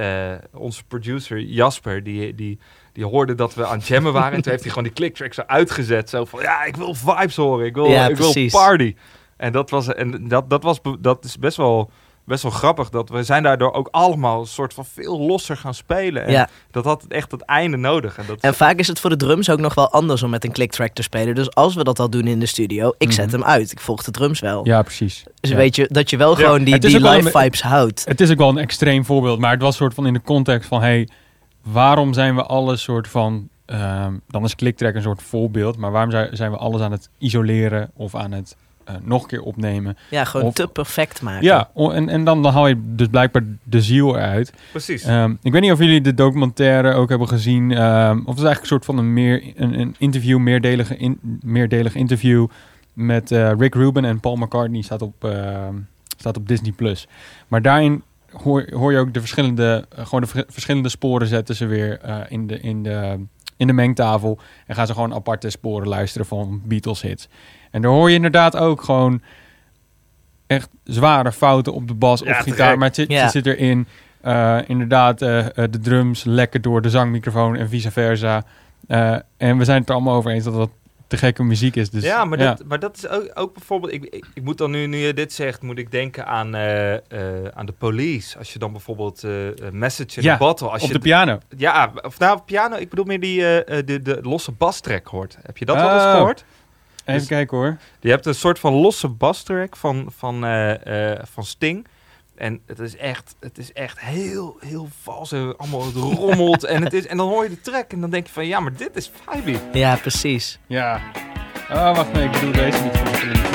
[0.51, 2.59] onze producer Jasper, die, die,
[2.93, 4.33] die hoorde dat we aan jammen waren.
[4.33, 6.09] en toen heeft hij gewoon die clicktrack zo uitgezet.
[6.09, 7.65] Zo van, ja, ik wil vibes horen.
[7.65, 8.95] Ik wil, Ja, ik wil party.
[9.37, 11.89] En dat was, en dat, dat was, dat is best wel
[12.23, 15.73] best wel grappig dat we zijn daardoor ook allemaal een soort van veel losser gaan
[15.73, 16.25] spelen.
[16.25, 16.49] En Ja.
[16.71, 18.17] dat had echt het einde nodig.
[18.17, 20.43] En dat, En vaak is het voor de drums ook nog wel anders om met
[20.43, 21.35] een clicktrack te spelen.
[21.35, 23.35] Dus als we dat al doen in de studio, ik zet Mhm.
[23.35, 23.71] hem uit.
[23.71, 24.65] Ik volg de drums wel.
[24.65, 25.23] Ja, precies.
[25.39, 25.55] Dus Ja.
[25.55, 26.45] weet je, dat je wel Ja.
[26.45, 28.05] gewoon die, die live een- vibes houdt.
[28.05, 30.67] Het is ook wel een extreem voorbeeld, maar het was soort van in de context
[30.67, 31.07] van, hey,
[31.63, 36.11] waarom zijn we alles soort van, ehm, dan is ClickTrack een soort voorbeeld, maar waarom
[36.31, 38.55] zijn we alles aan het isoleren of aan het
[38.87, 39.97] eh, nog een keer opnemen?
[40.09, 41.43] Ja, gewoon Of- te perfect maken.
[41.43, 44.53] Ja, en, en dan, dan haal je dus blijkbaar de ziel eruit.
[44.71, 45.03] precies.
[45.03, 48.43] Ehm, ik weet niet of jullie de documentaire ook hebben gezien, ehm, of het is
[48.43, 52.47] eigenlijk een soort van een, meer, een, een interview, meerdelige, in, meerdelig interview
[52.93, 55.73] met eh, Rick Rubin en Paul McCartney staat op, ehm,
[56.17, 56.71] staat op Disney+.
[56.71, 57.07] Plus.
[57.47, 58.03] Maar daarin
[58.43, 61.99] hoor, hoor je ook de verschillende, eh, gewoon de ver- verschillende sporen zetten ze weer
[61.99, 63.25] eh, in, de, in, de,
[63.57, 64.39] in de mengtafel.
[64.65, 67.27] En gaan ze gewoon aparte sporen luisteren van Beatles hits.
[67.77, 69.21] En daar hoor je inderdaad ook gewoon
[70.47, 72.77] echt zware fouten op de bas Ja, of gitaar.
[72.77, 73.21] Maar het zit, Ja.
[73.21, 73.87] het zit erin.
[74.21, 78.43] Eh, inderdaad, eh, eh, de drums lekker door de zangmicrofoon en vice versa.
[78.87, 80.69] Eh, en we zijn het er allemaal over eens dat dat
[81.07, 81.89] te gekke muziek is.
[81.89, 83.93] Dus, ja, maar, Dat, maar dat is ook, ook bijvoorbeeld...
[83.93, 86.93] Ik, ik, ik moet dan nu, nu je dit zegt, moet ik denken aan, eh,
[86.93, 86.99] eh,
[87.53, 88.37] aan de police.
[88.37, 89.31] Als je dan bijvoorbeeld eh,
[89.71, 90.67] Message in Ja, a Bottle...
[90.69, 91.37] Als op je de piano.
[91.57, 93.39] Ja, of nou, piano, ik bedoel meer die
[93.85, 95.37] de, de losse bastrack hoort.
[95.41, 96.11] Heb je dat wel eens Oh.
[96.11, 96.45] gehoord?
[97.07, 97.77] Even Dus- kijken hoor.
[97.99, 101.87] Je hebt een soort van losse bastrack van, van, eh, eh, van Sting.
[102.35, 105.31] En het is echt, het is echt heel, heel vals.
[105.31, 106.63] En allemaal het rommelt.
[106.63, 108.47] en, het is, en dan hoor je de track en dan denk je van...
[108.47, 109.59] Ja, maar dit is vibey.
[109.73, 110.59] Ja, precies.
[110.67, 111.01] Ja.
[111.71, 112.97] Oh, wacht, nee, ik bedoel deze niet.
[112.97, 113.49] voor de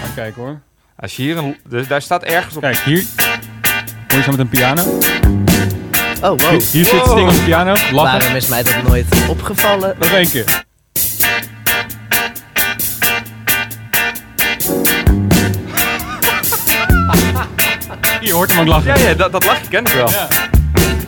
[0.00, 0.60] Maar kijken hoor.
[0.96, 1.56] Als je hier een...
[1.68, 2.62] Dus daar staat ergens op...
[2.62, 3.04] Kijk, hier.
[4.08, 4.98] Hoor je zo met een piano?
[6.22, 6.38] Oh, wow.
[6.38, 7.04] Hier, hier zit.
[7.06, 7.70] Sting op de piano.
[7.72, 7.94] Lachen.
[7.94, 9.96] Waarom is mij dat nooit opgevallen?
[9.98, 10.44] Nog één keer.
[18.20, 18.98] Je hoort hem ook lachen.
[18.98, 20.10] Ja, ja, dat, dat lachje ken ik wel.
[20.10, 20.28] Ja.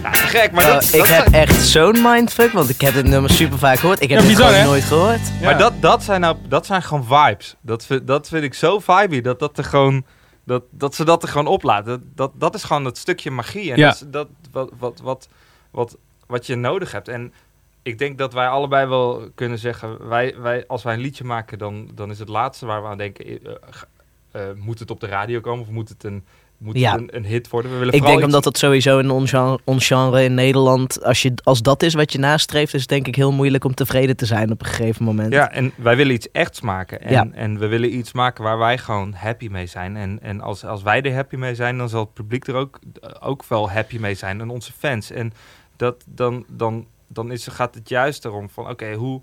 [0.02, 2.80] Ja, te gek, maar Oh, dat, ik dat heb zijn, echt zo'n mindfuck, want ik
[2.80, 4.02] heb dit nummer super vaak gehoord.
[4.02, 4.68] Ik heb Ja, dit bizar, gewoon hè?
[4.68, 5.20] nooit gehoord.
[5.40, 5.44] Ja.
[5.44, 7.54] maar dat, dat, zijn nou, dat zijn gewoon vibes.
[7.62, 9.20] Dat vind, dat vind ik zo vibey.
[9.20, 10.04] Dat, dat, er gewoon,
[10.48, 11.86] dat, dat ze dat er gewoon oplaten.
[11.86, 13.72] Dat, dat, dat is gewoon het stukje magie.
[13.72, 13.86] En Ja.
[13.86, 15.28] dat, is dat wat, wat, wat,
[15.70, 15.96] wat,
[16.26, 17.08] wat je nodig hebt.
[17.08, 17.32] En
[17.82, 20.08] ik denk dat wij allebei wel kunnen zeggen...
[20.08, 22.98] Wij, wij, als wij een liedje maken, dan, dan is het laatste waar we aan
[22.98, 23.24] denken...
[23.24, 23.54] eh,
[24.32, 26.24] eh, eh, moet het op de radio komen of moet het een,
[26.58, 26.94] moet Ja.
[26.96, 27.70] een, een hit worden?
[27.72, 31.22] We willen Ik denk omdat dat sowieso in ons genre, ons genre in Nederland, als,
[31.22, 34.16] je, als dat is wat je nastreeft, is het denk ik heel moeilijk om tevreden
[34.16, 35.32] te zijn op een gegeven moment.
[35.32, 37.00] Ja, en wij willen iets echts maken.
[37.00, 37.28] En, Ja.
[37.32, 39.96] en we willen iets maken waar wij gewoon happy mee zijn.
[39.96, 42.78] En, en als, als wij er happy mee zijn, dan zal het publiek er ook,
[43.20, 44.40] ook wel happy mee zijn.
[44.40, 45.10] En onze fans.
[45.10, 45.32] En
[45.76, 49.22] dat, dan, dan, dan is, gaat het juist erom van, oké, hoe,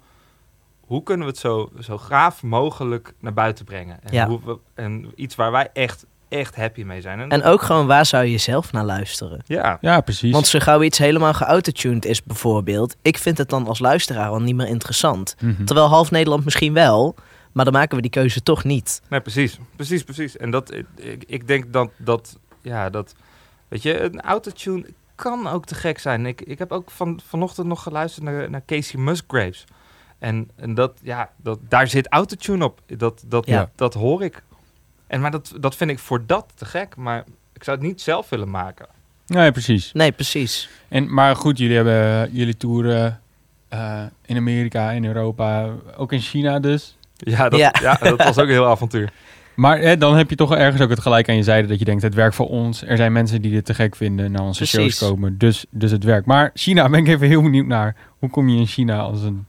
[0.80, 4.00] hoe kunnen we het zo, zo gaaf mogelijk naar buiten brengen?
[4.04, 4.28] En, Ja.
[4.28, 6.06] hoe we, en iets waar wij echt,
[6.38, 7.20] echt happy mee zijn.
[7.20, 9.42] En, En ook gewoon, waar zou je zelf naar luisteren?
[9.46, 10.32] ja, Ja, precies.
[10.32, 14.40] Want zo gauw iets helemaal geautotuned is bijvoorbeeld, ik vind het dan als luisteraar al
[14.42, 15.36] niet meer interessant.
[15.42, 15.64] Mhm.
[15.66, 17.16] Terwijl half Nederland misschien wel,
[17.52, 19.02] maar dan maken we die keuze toch niet.
[19.10, 19.58] Nee, precies.
[19.76, 20.38] Precies, precies.
[20.38, 23.14] En dat, ik, ik denk dat, dat, ja, dat,
[23.68, 26.26] weet je, een autotune kan ook te gek zijn.
[26.26, 29.64] Ik, ik heb ook van, vanochtend nog geluisterd naar, naar Casey Musgraves.
[30.20, 32.82] En, en dat, ja, dat, daar zit autotune op.
[32.98, 33.70] Dat, dat, Ja.
[33.76, 34.44] dat hoor ik.
[35.08, 36.96] En, maar dat, dat vind ik voor dat te gek.
[36.96, 38.86] Maar ik zou het niet zelf willen maken.
[39.28, 39.92] Nee, precies.
[39.94, 40.70] Nee, precies.
[40.88, 43.22] En, maar goed, jullie hebben jullie toeren
[43.68, 46.98] eh, in Amerika, in Europa, ook in China dus.
[47.16, 47.74] Ja, dat, Ja.
[47.82, 47.94] ja.
[48.02, 49.12] dat was ook een heel avontuur.
[49.56, 51.86] Maar hè, dan heb je toch ergens ook het gelijk aan je zijde dat je
[51.86, 52.84] denkt, het werkt voor ons.
[52.84, 54.98] Er zijn mensen die dit te gek vinden, naar onze Precies.
[54.98, 56.26] shows komen, dus, dus het werkt.
[56.26, 57.96] Maar China ben ik even heel benieuwd naar.
[58.20, 59.46] Hoe kom je in China als een,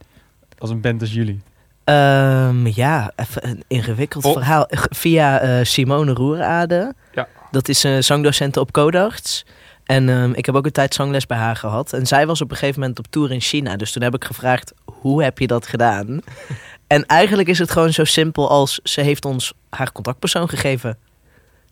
[0.58, 1.40] als een band als jullie?
[1.86, 4.32] Ehm, ja, even een ingewikkeld Oh.
[4.32, 4.66] verhaal.
[4.70, 6.94] Via eh, Simone Roerade.
[7.12, 7.28] Ja.
[7.50, 9.44] Dat is een zangdocent op Codarts.
[9.84, 11.92] En ehm, ik heb ook een tijd zangles bij haar gehad.
[11.92, 13.76] En zij was op een gegeven moment op tour in China.
[13.76, 16.20] Dus toen heb ik gevraagd, hoe heb je dat gedaan?
[16.86, 18.80] en eigenlijk is het gewoon zo simpel als...
[18.82, 20.98] ze heeft ons haar contactpersoon gegeven.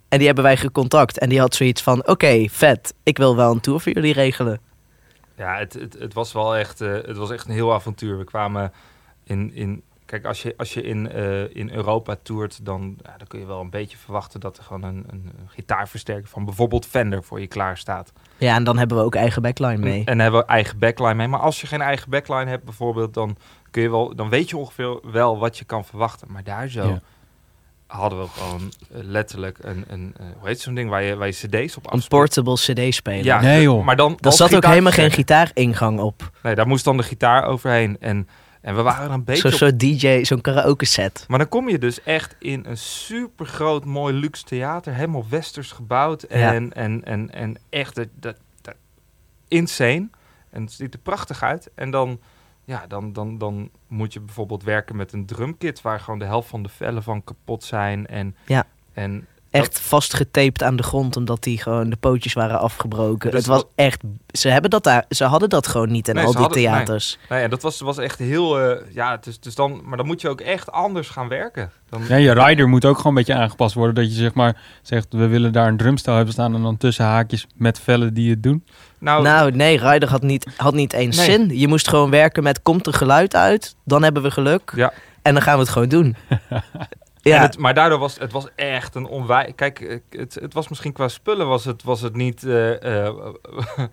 [0.08, 1.18] En die hebben wij gecontact.
[1.18, 2.94] En die had zoiets van, oké, vet.
[3.02, 4.60] Ik wil wel een tour voor jullie regelen.
[5.36, 8.18] Ja, het, het, het was wel echt, eh, het was echt een heel avontuur.
[8.18, 8.72] We kwamen
[9.24, 9.82] in, in
[10.14, 13.46] kijk, als je, als je in, eh, in Europa toert, dan, ja, dan kun je
[13.46, 17.40] wel een beetje verwachten dat er gewoon een, een, een gitaarversterker van bijvoorbeeld Fender voor
[17.40, 18.12] je klaar staat.
[18.36, 19.98] Ja, en dan hebben we ook eigen backline mee.
[20.00, 21.28] En, en hebben we eigen backline mee.
[21.28, 23.36] Maar als je geen eigen backline hebt bijvoorbeeld, dan
[23.70, 26.32] kun je wel, dan weet je ongeveer wel wat je kan verwachten.
[26.32, 27.00] Maar daar zo Ja.
[27.86, 31.32] hadden we gewoon letterlijk een, een eh, hoe heet zo'n ding waar je, waar je
[31.32, 32.20] cd's op Een afspeelt.
[32.20, 33.24] portable cd-speler.
[33.24, 33.84] Ja, Nee, joh.
[33.84, 36.30] maar dan Daar als zat ook helemaal geen gitaaringang op.
[36.42, 37.96] Nee, daar moest dan de gitaar overheen.
[38.00, 38.28] En
[38.64, 41.24] En we waren een beetje Zo'n soort DJ, zo'n karaoke set.
[41.28, 45.72] Maar dan kom je dus echt in een super groot, mooi luxe theater, helemaal westers
[45.72, 46.22] gebouwd.
[46.22, 48.74] En, en, en, en echt dat, dat, dat-
[49.48, 50.08] insane.
[50.50, 51.70] En het ziet er prachtig uit.
[51.74, 52.20] En dan,
[52.64, 56.48] ja, dan, dan, dan moet je bijvoorbeeld werken met een drumkit waar gewoon de helft
[56.48, 58.06] van de vellen van kapot zijn.
[58.06, 58.66] En, Ja.
[58.92, 59.26] en
[59.60, 63.30] Echt vastgetaped aan de grond, omdat die gewoon de pootjes waren afgebroken.
[63.30, 64.00] Dus het was echt...
[64.30, 66.66] Ze, hebben dat daar, ze hadden dat gewoon niet in Nee, al die hadden- nee.
[66.70, 67.18] theaters.
[67.28, 68.60] nou ja, dat was, was echt heel.
[68.60, 71.70] eh, ja, dus, dus dan, maar dan moet je ook echt anders gaan werken.
[71.88, 73.94] Dan, Ja, je rider moet ook gewoon een beetje aangepast worden.
[73.94, 76.54] Dat je zeg maar zegt, we willen daar een drumstel hebben staan.
[76.54, 78.64] En dan tussen haakjes met vellen die het doen.
[78.98, 81.26] nou, Nou, nee, Ryder had niet, had niet eens Nee.
[81.30, 81.58] zin.
[81.58, 83.76] Je moest gewoon werken met, komt er geluid uit?
[83.84, 84.72] Dan hebben we geluk.
[84.76, 84.92] Ja.
[85.22, 86.16] En dan gaan we het gewoon doen.
[87.24, 89.52] Ja, het, maar daardoor was het was echt een onwij...
[89.56, 92.44] Kijk, eh, het, het was misschien qua spullen was het, was het niet...
[92.44, 93.16] eh, eh,
[93.76, 93.90] het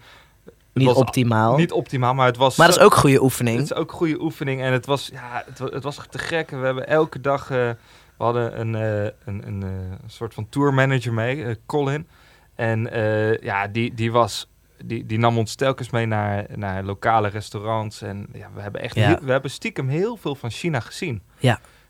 [0.74, 1.58] niet optimaal.
[1.58, 2.56] Niet optimaal, maar het was...
[2.56, 3.58] maar dat is ook goede oefening.
[3.58, 6.50] Het is ook goede oefening en het was, ja, het, het was te gek.
[6.50, 7.48] We hebben elke dag...
[7.48, 7.76] we
[8.18, 9.64] hadden een, een, een,
[10.08, 12.08] soort van tourmanager mee, Colin.
[12.56, 12.90] En
[13.42, 14.50] ja, die, die was...
[14.86, 18.02] Die, die nam ons telkens mee naar, naar lokale restaurants.
[18.02, 19.08] En ja, we hebben echt Ja.
[19.08, 21.22] heel- we hebben stiekem heel veel van China gezien.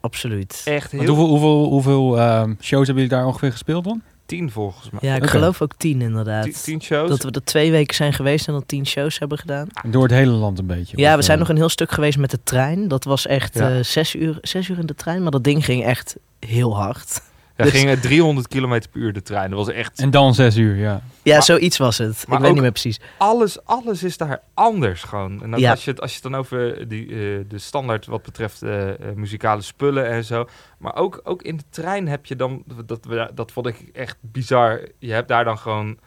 [0.02, 0.62] Absoluut.
[0.66, 4.02] Echt heel hoeveel hoeveel, hoeveel ehm, shows hebben jullie daar ongeveer gespeeld dan?
[4.26, 5.10] tien volgens mij.
[5.10, 6.43] Ja, ik geloof ook tien inderdaad.
[6.43, 7.10] Tien, tien shows.
[7.10, 9.68] Dat we er twee weken zijn geweest en dan tien shows hebben gedaan.
[9.89, 10.97] Door het hele land een beetje.
[10.97, 12.88] Ja, Of, we zijn eh, nog een heel stuk geweest met de trein.
[12.88, 13.70] Dat was echt Ja.
[13.78, 17.22] eh, zes, uur, zes uur in de trein, maar dat ding ging echt heel hard.
[17.66, 19.49] Ja, Dus- gingen 300 km per uur de trein.
[19.49, 19.99] Dat was echt...
[19.99, 21.01] En dan zes uur, ja.
[21.24, 22.24] Ja, Maar- zoiets was het.
[22.28, 22.99] maar ik weet ook- niet meer precies.
[23.18, 25.43] Alles, alles is daar anders gewoon.
[25.43, 25.72] En ook Ja.
[25.72, 27.16] als, je het, als je het dan over die, eh,
[27.47, 30.45] de standaard wat betreft eh, eh, muzikale spullen en zo.
[30.78, 32.64] Maar ook, ook in de trein heb je dan...
[32.86, 34.82] Dat, we- dat vond ik echt bizar.
[34.99, 35.97] Je hebt daar dan gewoon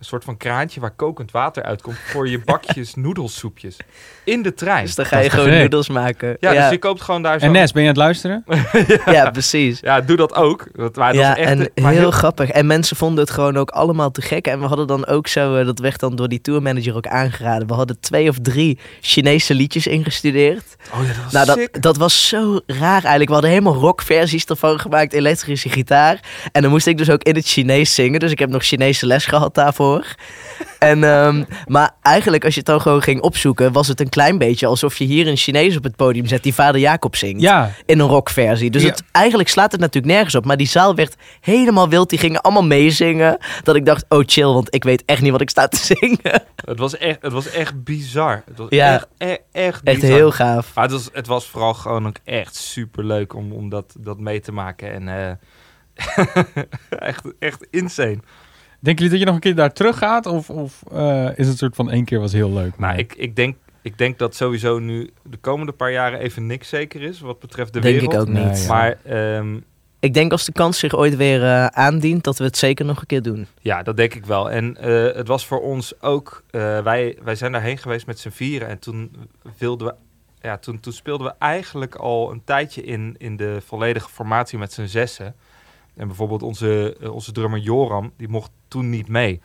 [0.00, 1.96] een soort van kraantje waar kokend water uitkomt...
[1.96, 3.76] voor je bakjes noedelsoepjes.
[4.24, 4.84] In de trein.
[4.84, 6.36] Dus dan ga je gewoon noedels maken.
[6.40, 7.46] ja, Ja, dus je koopt gewoon daar zo...
[7.46, 8.44] En Nes, ben je aan het luisteren?
[9.16, 9.80] ja, precies.
[9.80, 10.66] Ja, doe dat ook.
[10.72, 12.50] Dat, maar dat ja, is echt, en maar heel, grappig.
[12.50, 14.46] En mensen vonden het gewoon ook allemaal te gek.
[14.46, 17.66] En we hadden dan ook zo, eh, dat werd dan door die tourmanager ook aangeraden.
[17.66, 20.76] We hadden twee of drie Chinese liedjes ingestudeerd.
[20.94, 21.72] Oh ja, dat was Nou, sick.
[21.72, 23.26] dat, dat was zo raar eigenlijk.
[23.26, 26.20] We hadden helemaal rockversies ervan gemaakt, elektrische gitaar.
[26.52, 28.20] En dan moest ik dus ook in het Chinees zingen.
[28.20, 29.89] Dus ik heb nog Chinese les gehad daarvoor.
[30.78, 34.38] En, ehm, maar eigenlijk, als je het dan gewoon ging opzoeken, was het een klein
[34.38, 37.40] beetje alsof je hier een Chinees op het podium zet die vader Jacob zingt.
[37.40, 38.70] Ja, In een rockversie.
[38.70, 38.88] Dus Ja.
[38.88, 40.44] het, eigenlijk slaat het natuurlijk nergens op.
[40.44, 42.10] Maar die zaal werd helemaal wild.
[42.10, 43.38] Die gingen allemaal meezingen.
[43.62, 46.42] Dat ik dacht, oh chill, want ik weet echt niet wat ik sta te zingen.
[46.64, 48.42] Het was echt, het was echt bizar.
[48.46, 48.94] Het was Ja.
[48.94, 50.16] echt, echt, echt Echt bizar.
[50.16, 50.74] heel gaaf.
[50.74, 54.18] Maar het was, het was vooral gewoon ook echt super leuk om, om dat, dat
[54.18, 54.92] mee te maken.
[54.92, 55.32] En eh,
[56.98, 58.18] echt, echt insane.
[58.80, 60.26] Denken jullie dat je nog een keer daar terug gaat?
[60.26, 62.78] Of, of eh, is het een soort van één keer was heel leuk?
[62.78, 66.68] Nou, ik, ik, denk, ik denk dat sowieso nu de komende paar jaren even niks
[66.68, 68.12] zeker is wat betreft de Denk wereld.
[68.14, 68.44] ik ook niet.
[68.52, 68.68] Nee, ja.
[68.68, 69.56] Maar ehm,
[70.00, 73.00] Ik denk als de kans zich ooit weer eh, aandient, dat we het zeker nog
[73.00, 73.46] een keer doen.
[73.60, 74.50] ja, dat denk ik wel.
[74.50, 76.42] En eh, het was voor ons ook...
[76.50, 78.68] eh, wij, wij zijn daarheen geweest met z'n vieren.
[78.68, 79.10] En toen,
[79.58, 79.94] wilden we,
[80.40, 84.72] ja, toen, toen speelden we eigenlijk al een tijdje in, in de volledige formatie met
[84.72, 85.34] z'n zessen.
[85.96, 89.40] En bijvoorbeeld onze, eh, onze drummer Joram, die mocht toen niet mee.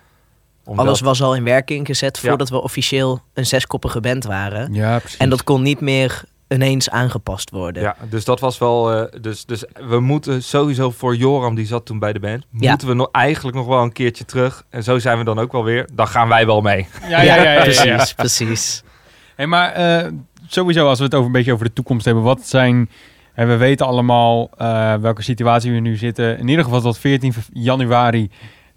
[0.66, 2.28] Omdat- Alles was al in werking gezet Ja.
[2.30, 4.74] voordat we officieel een zeskoppige band waren.
[4.74, 5.18] Ja, precies.
[5.18, 7.82] En dat kon niet meer ineens aangepast worden.
[7.82, 8.92] Ja, dus dat was wel.
[8.92, 12.46] eh, dus, dus we moeten sowieso voor Joram, die zat toen bij de band.
[12.52, 12.70] Ja.
[12.70, 14.64] Moeten we nog, eigenlijk nog wel een keertje terug.
[14.70, 15.90] En zo zijn we dan ook wel weer.
[15.94, 16.88] Dan gaan wij wel mee.
[17.02, 17.62] ja, ja, ja, ja, ja, ja.
[17.96, 18.84] precies, precies.
[19.36, 20.12] Hey, maar eh,
[20.48, 22.90] sowieso, als we het over een beetje over de toekomst hebben, wat zijn.
[23.36, 26.38] En we weten allemaal eh, welke situatie we nu zitten.
[26.38, 28.30] In ieder geval tot 14 januari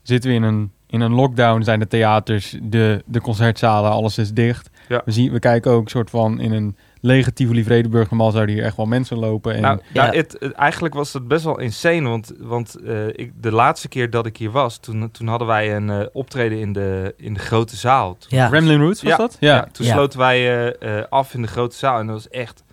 [0.03, 1.63] zitten we in een, in een lockdown.
[1.63, 4.71] Zijn de theaters, de, de concertzalen, alles is dicht.
[4.89, 5.03] Ja.
[5.05, 8.11] We, zien, we kijken ook een soort van in een lege Tivoli Vredenburg.
[8.11, 9.55] Normaal zouden hier echt wel mensen lopen.
[9.55, 10.03] En, Nou, Ja.
[10.05, 12.09] nou het, het- eigenlijk was het best wel insane.
[12.09, 15.77] Want, want eh, ik, de laatste keer dat ik hier was, toen, toen hadden wij
[15.77, 18.17] een eh, optreden in de, in de grote zaal.
[18.19, 18.49] Toen, Ja.
[18.49, 19.17] Gremlin Roots was Ja.
[19.17, 19.37] dat?
[19.41, 19.55] ja.
[19.55, 19.69] Ja.
[19.73, 19.93] toen Ja.
[19.93, 20.77] sloten wij
[21.09, 21.99] af in de grote zaal.
[21.99, 22.65] En dat was echt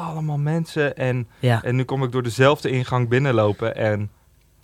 [0.00, 0.96] allemaal mensen.
[0.96, 1.62] En, Ja.
[1.62, 3.76] en nu kom ik door dezelfde ingang binnenlopen.
[3.76, 4.10] En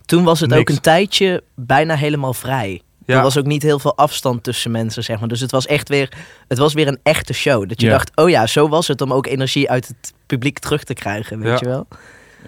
[0.05, 2.81] Toen was het ook een tijdje bijna helemaal vrij.
[3.05, 5.27] ja, Er was ook niet heel veel afstand tussen mensen, zeg maar.
[5.27, 6.11] Dus het was echt weer,
[6.47, 7.69] het was weer een echte show.
[7.69, 7.91] Dat je Ja.
[7.93, 11.39] dacht, oh ja, zo was het om ook energie uit het publiek terug te krijgen,
[11.39, 11.57] weet Ja.
[11.59, 11.87] je wel?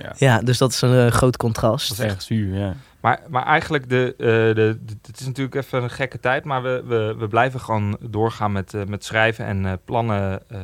[0.02, 0.14] Ja.
[0.18, 1.90] Ja, dus dat is een eh, groot contrast.
[1.90, 2.76] Dat is echt zuur, ja.
[3.00, 4.54] Maar, maar eigenlijk, de, eh, de,
[4.86, 8.52] de- het is natuurlijk even een gekke tijd, maar we, we, we blijven gewoon doorgaan
[8.52, 10.60] met, eh, met schrijven en eh, plannen eh,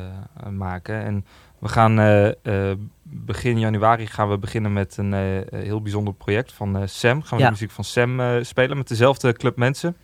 [0.50, 1.02] maken.
[1.04, 1.24] En
[1.60, 2.28] we gaan eh,
[2.70, 7.22] eh, begin januari gaan we beginnen met een eh, heel bijzonder project van eh, Sam.
[7.22, 7.50] Gaan we Ja.
[7.50, 9.96] de muziek van Sam eh, spelen met dezelfde club mensen.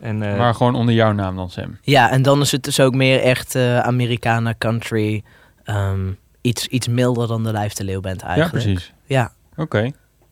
[0.00, 1.78] En, eh, maar gewoon onder jouw naam dan, Sam.
[1.82, 5.22] Ja, en dan is het dus ook meer echt eh Americana country.
[5.64, 8.64] ehm, iets, iets milder dan de Lijf de Leeuw bent Ja, eigenlijk.
[8.64, 8.92] precies.
[9.04, 9.90] Ja, Oké,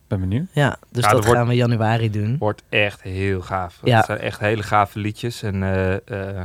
[0.09, 0.47] ben benieuwd.
[0.53, 2.37] ja, dus Ja, dat dat wordt- gaan we januari doen.
[2.39, 3.79] Wordt echt heel gaaf.
[3.85, 3.97] Ja.
[3.97, 5.43] Het zijn echt hele gave liedjes.
[5.43, 5.93] En eh,
[6.39, 6.43] eh,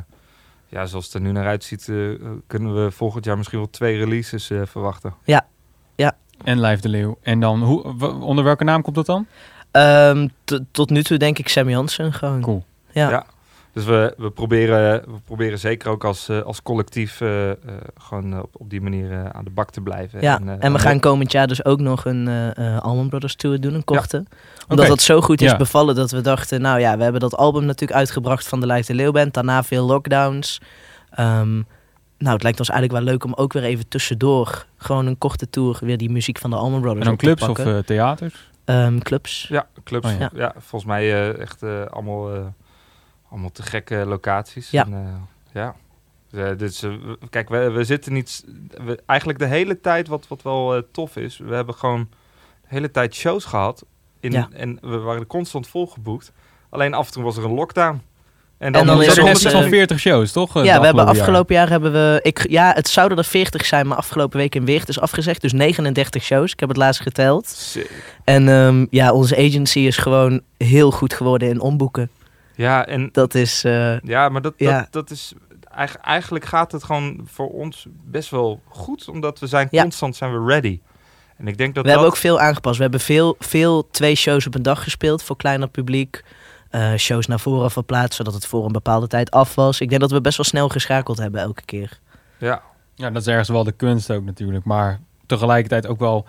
[0.75, 1.95] ja, zoals het er nu naar uitziet, eh,
[2.47, 5.13] kunnen we volgend jaar misschien wel twee releases eh, verwachten.
[6.43, 7.17] En Lijf de Leeuw.
[7.21, 9.27] En dan, hoe, w- onder welke naam komt dat dan?
[9.71, 12.41] Ehm, t- tot nu toe denk ik Sam Jansen gewoon.
[12.41, 12.63] Cool.
[12.91, 13.09] Ja.
[13.09, 13.25] Ja.
[13.75, 17.57] Dus we, we, proberen, we proberen zeker ook als, eh, als collectief eh, eh,
[17.97, 20.21] gewoon op, op die manier eh, aan de bak te blijven.
[20.21, 23.61] Ja, en we gaan komend jaar dus ook nog een eh eh Allman Brothers tour
[23.61, 24.23] doen, een korte.
[24.67, 25.57] Omdat dat zo goed is Ja.
[25.57, 28.85] bevallen dat we dachten, nou ja, we hebben dat album natuurlijk uitgebracht van de Lijf
[28.85, 29.33] de Leeuw Band.
[29.33, 30.61] Daarna veel lockdowns.
[31.09, 31.53] Ehm,
[32.17, 35.49] nou, het lijkt ons eigenlijk wel leuk om ook weer even tussendoor, gewoon een korte
[35.49, 38.49] tour, weer die muziek van de Allman Brothers En dan clubs of theaters?
[38.65, 39.47] Ehm, clubs.
[39.49, 40.13] Ja, clubs.
[40.13, 40.29] Oh, ja.
[40.33, 40.53] ja.
[40.57, 42.41] volgens mij eh, echt allemaal, eh,
[43.35, 44.69] allemaal te gekke locaties.
[44.69, 44.85] Ja.
[44.85, 45.75] En, eh, ja.
[46.29, 46.91] Dus, eh, dus, eh,
[47.29, 48.45] kijk, we, we zitten niet...
[48.85, 51.37] We, eigenlijk de hele tijd, wat, wat wel eh, tof is...
[51.37, 52.07] We hebben gewoon
[52.61, 53.85] de hele tijd shows gehad.
[54.19, 54.49] In, Ja.
[54.53, 56.31] En we waren constant volgeboekt.
[56.69, 58.01] Alleen af en toe was er een lockdown.
[58.57, 60.63] En dan Dan is is er eh, van 40 shows, toch?
[60.63, 62.19] ja, we hebben afgelopen jaar hebben we.
[62.21, 65.41] Ik, ja, het zouden er 40 zijn, maar afgelopen week in Weert is afgezegd.
[65.41, 66.51] Dus 39 shows.
[66.51, 67.47] Ik heb het laatst geteld.
[67.47, 67.91] Sick.
[68.23, 72.09] En ehm, ja, onze agency is gewoon heel goed geworden in omboeken.
[72.55, 73.63] Ja, en Dat is.
[73.63, 74.79] eh, Ja, maar dat, Ja.
[74.79, 75.33] dat, dat is...
[75.71, 79.07] eigen- Eigenlijk gaat het gewoon voor ons best wel goed.
[79.09, 79.81] Omdat we zijn Ja.
[79.81, 80.79] constant zijn we ready.
[81.37, 81.99] En ik denk dat we dat...
[81.99, 82.75] hebben ook veel aangepast.
[82.75, 86.23] We hebben veel, veel twee shows op een dag gespeeld voor kleiner publiek.
[86.69, 89.81] Eh, shows naar voren verplaatst, zodat het voor een bepaalde tijd af was.
[89.81, 91.99] Ik denk dat we best wel snel geschakeld hebben elke keer.
[92.37, 92.61] Ja,
[92.95, 94.65] Ja, dat is ergens wel de kunst ook natuurlijk.
[94.65, 96.25] Maar tegelijkertijd ook wel...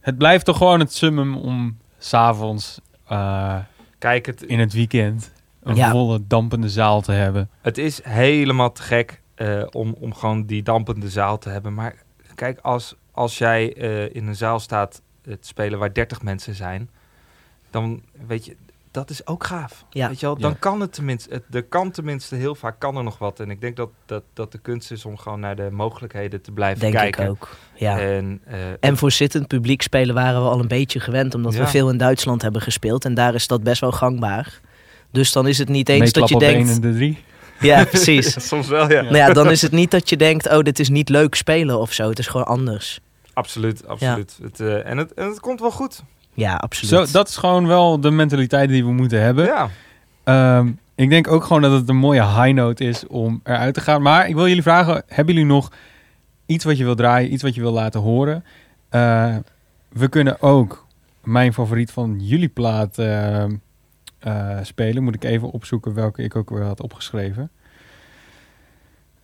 [0.00, 3.56] Het blijft toch gewoon het summum om s'avonds eh
[4.02, 5.32] kijk, het, in het weekend...
[5.62, 5.90] een Ja.
[5.90, 7.50] volle dampende zaal te hebben.
[7.60, 11.74] het is helemaal te gek eh, om, om gewoon die dampende zaal te hebben.
[11.74, 11.94] Maar
[12.34, 16.54] kijk, als, als jij eh, in een zaal staat eh, te spelen waar 30 mensen
[16.54, 16.90] zijn...
[17.70, 18.56] dan weet je...
[18.92, 19.84] Dat is ook gaaf.
[19.90, 20.08] Ja.
[20.08, 20.56] Weet je wel, dan Ja.
[20.60, 23.40] kan het tenminste, het, er kan tenminste heel vaak kan er nog wat.
[23.40, 26.50] En ik denk dat, dat, dat de kunst is om gewoon naar de mogelijkheden te
[26.52, 27.24] blijven Denk kijken.
[27.24, 27.48] ik ook.
[27.74, 27.98] Ja.
[28.00, 31.66] En, eh, En voor zittend publiek spelen waren we al een beetje gewend, omdat we
[31.66, 33.04] veel in Duitsland hebben gespeeld.
[33.04, 34.60] En daar is dat best wel gangbaar.
[35.10, 36.70] Dus dan is het niet eens Meeklap dat je één denkt.
[36.84, 37.18] en de drie.
[37.60, 38.48] Ja, precies.
[38.48, 39.02] soms wel, ja.
[39.02, 41.78] nou ja, dan is het niet dat je denkt, oh, dit is niet leuk spelen
[41.78, 42.08] of zo.
[42.08, 43.00] Het is gewoon anders.
[43.32, 44.38] Absoluut, absoluut.
[44.42, 46.02] Het, eh, en, het, en het komt wel goed.
[46.34, 47.08] Ja, absoluut.
[47.08, 49.44] Zo, dat is gewoon wel de mentaliteit die we moeten hebben.
[49.44, 49.68] Ja.
[50.24, 53.80] Ehm, ik denk ook gewoon dat het een mooie high note is om eruit te
[53.80, 54.02] gaan.
[54.02, 55.72] Maar ik wil jullie vragen, hebben jullie nog
[56.46, 58.44] iets wat je wil draaien, iets wat je wil laten horen?
[58.88, 59.36] Eh,
[59.88, 60.86] we kunnen ook
[61.24, 63.44] mijn favoriet van jullie plaat eh,
[64.18, 65.02] eh, spelen.
[65.02, 67.50] Moet ik even opzoeken welke ik ook weer had opgeschreven.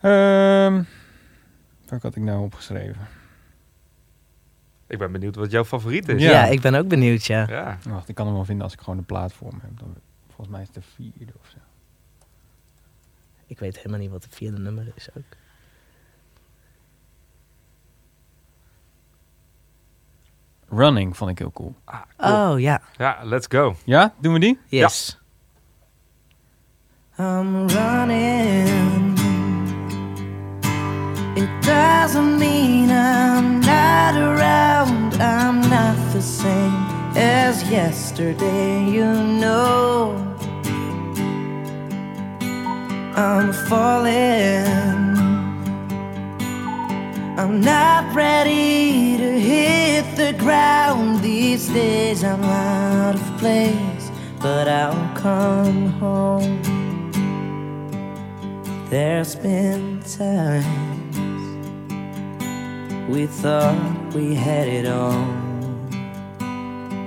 [0.00, 0.82] Ehm
[1.88, 3.08] welke had ik nou opgeschreven?
[4.88, 6.22] Ik ben benieuwd wat jouw favoriet is.
[6.22, 6.30] ja.
[6.30, 6.44] Ja.
[6.44, 7.46] ik ben ook benieuwd, ja.
[7.48, 7.78] Ja.
[7.88, 9.78] Wacht, ik kan hem wel vinden als ik gewoon de plaat voor me heb.
[9.78, 9.94] Dan,
[10.26, 11.56] volgens mij is het de vierde of zo.
[13.46, 15.24] Ik weet helemaal niet wat het vierde nummer is ook.
[20.70, 21.74] Running vond ik heel cool.
[21.84, 22.52] Ah, cool.
[22.52, 22.80] Oh, ja.
[22.96, 23.76] Ja, let's go.
[23.84, 24.58] Ja, doen we die?
[24.66, 25.18] Yes.
[27.18, 29.18] I'm running.
[31.34, 33.60] It doesn't mean I'm
[34.12, 35.14] not around.
[35.20, 36.72] I'm not the same
[37.14, 40.14] as yesterday, you know.
[43.14, 44.64] I'm falling.
[47.36, 52.24] I'm not ready to hit the ground these days.
[52.24, 56.62] I'm out of place, but I'll come home.
[58.88, 60.88] There's been times
[63.08, 65.26] we thought we had it all.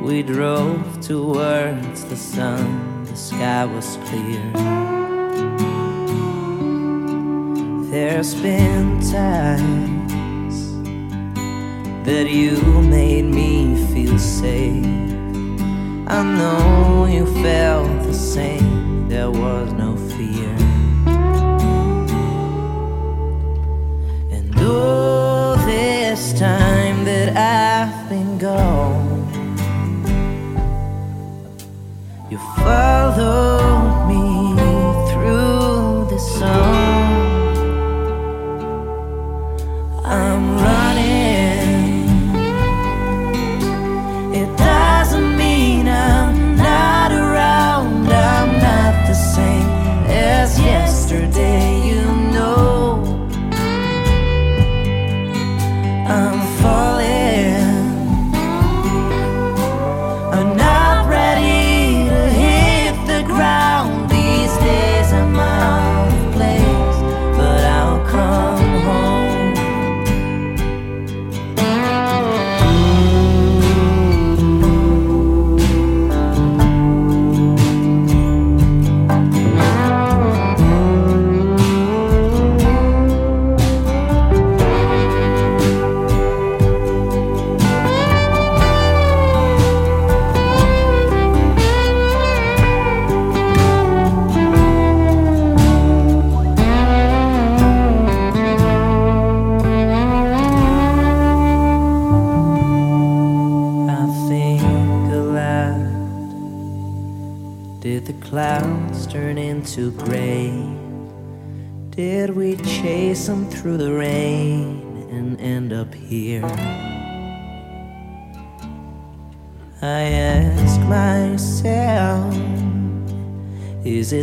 [0.02, 4.42] We drove towards the sun, the sky was clear.
[7.92, 10.54] There's been times
[12.06, 14.86] that you made me feel safe.
[16.08, 20.56] I know you felt the same, there was no fear.
[24.32, 25.21] And all
[26.12, 29.24] this time that I've been gone,
[32.30, 34.26] you followed me
[35.10, 36.71] through the song.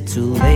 [0.08, 0.47] Too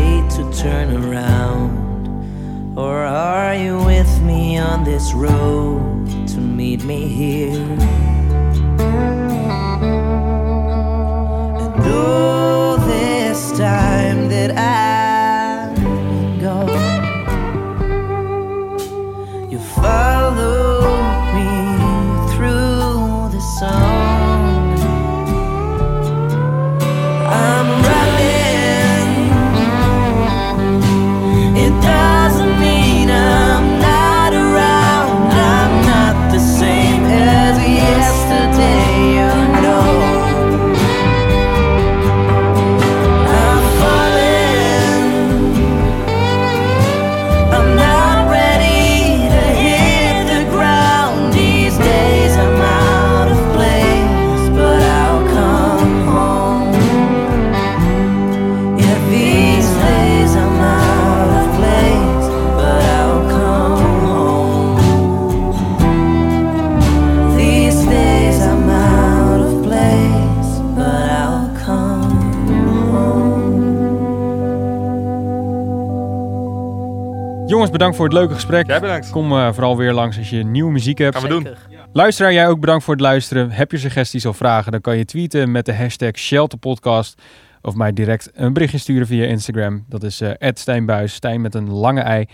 [77.83, 78.67] bedankt voor het leuke gesprek.
[78.67, 79.11] Jij bedankt.
[79.11, 81.17] Kom eh, vooral weer langs als je nieuwe muziek hebt.
[81.19, 81.49] Gaan we doen.
[81.93, 83.51] Luisteraar, jij ook bedankt voor het luisteren.
[83.51, 87.23] Heb je suggesties of vragen, dan kan je tweeten met de hashtag Shelterpodcast.
[87.63, 89.85] Of mij direct een berichtje sturen via Instagram.
[89.89, 92.27] Dat is eh Stijnbuis, Stijn met een lange ei.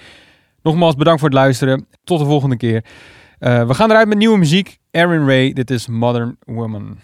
[0.63, 1.87] Nogmaals bedankt voor het luisteren.
[2.05, 2.85] Tot de volgende keer.
[3.39, 4.79] Eh, we gaan eruit met nieuwe muziek.
[4.91, 6.99] Aaron Ray, dit is Modern Woman.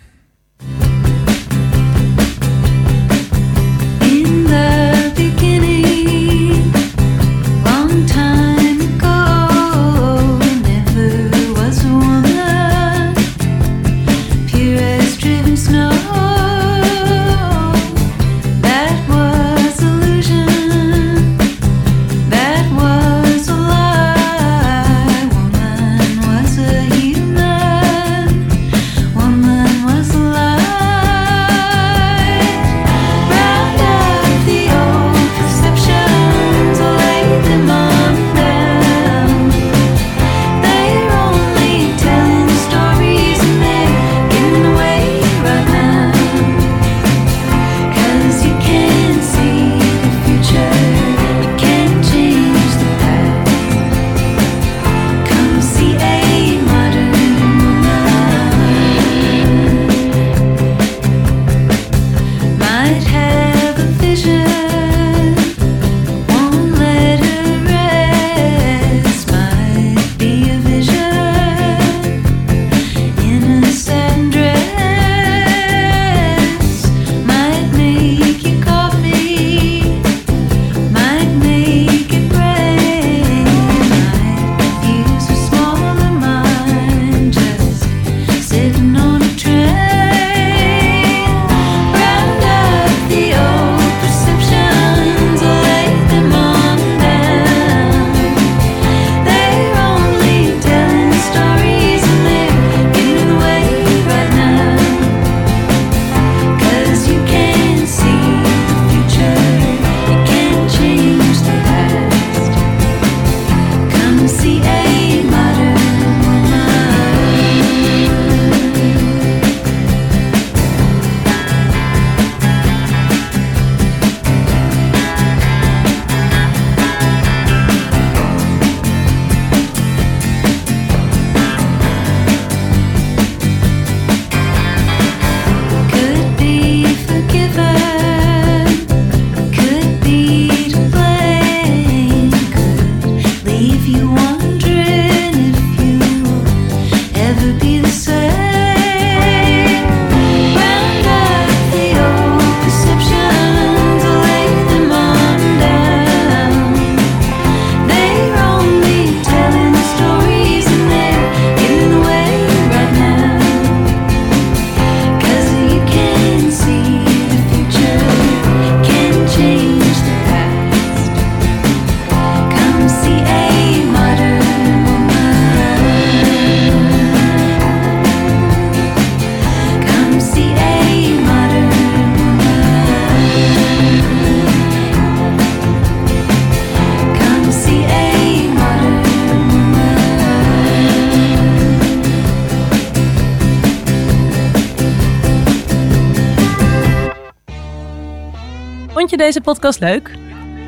[199.34, 200.10] Deze podcast leuk?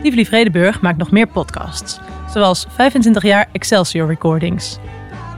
[0.03, 4.79] Tivoli Vredenburg maakt nog meer podcasts, zoals 25 jaar Excelsior Recordings.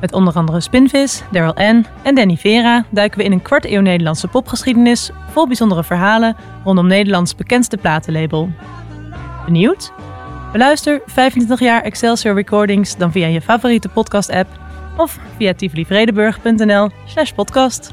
[0.00, 1.86] Met onder andere Spinvis, Daryl N.
[2.02, 6.86] en Danny Vera duiken we in een kwart eeuw Nederlandse popgeschiedenis vol bijzondere verhalen rondom
[6.86, 8.50] Nederlands bekendste platenlabel.
[9.44, 9.92] Benieuwd?
[10.52, 14.48] Beluister 25 jaar Excelsior Recordings dan via je favoriete podcast-app
[14.96, 17.92] of via tivolivredenburg.nl slash podcast.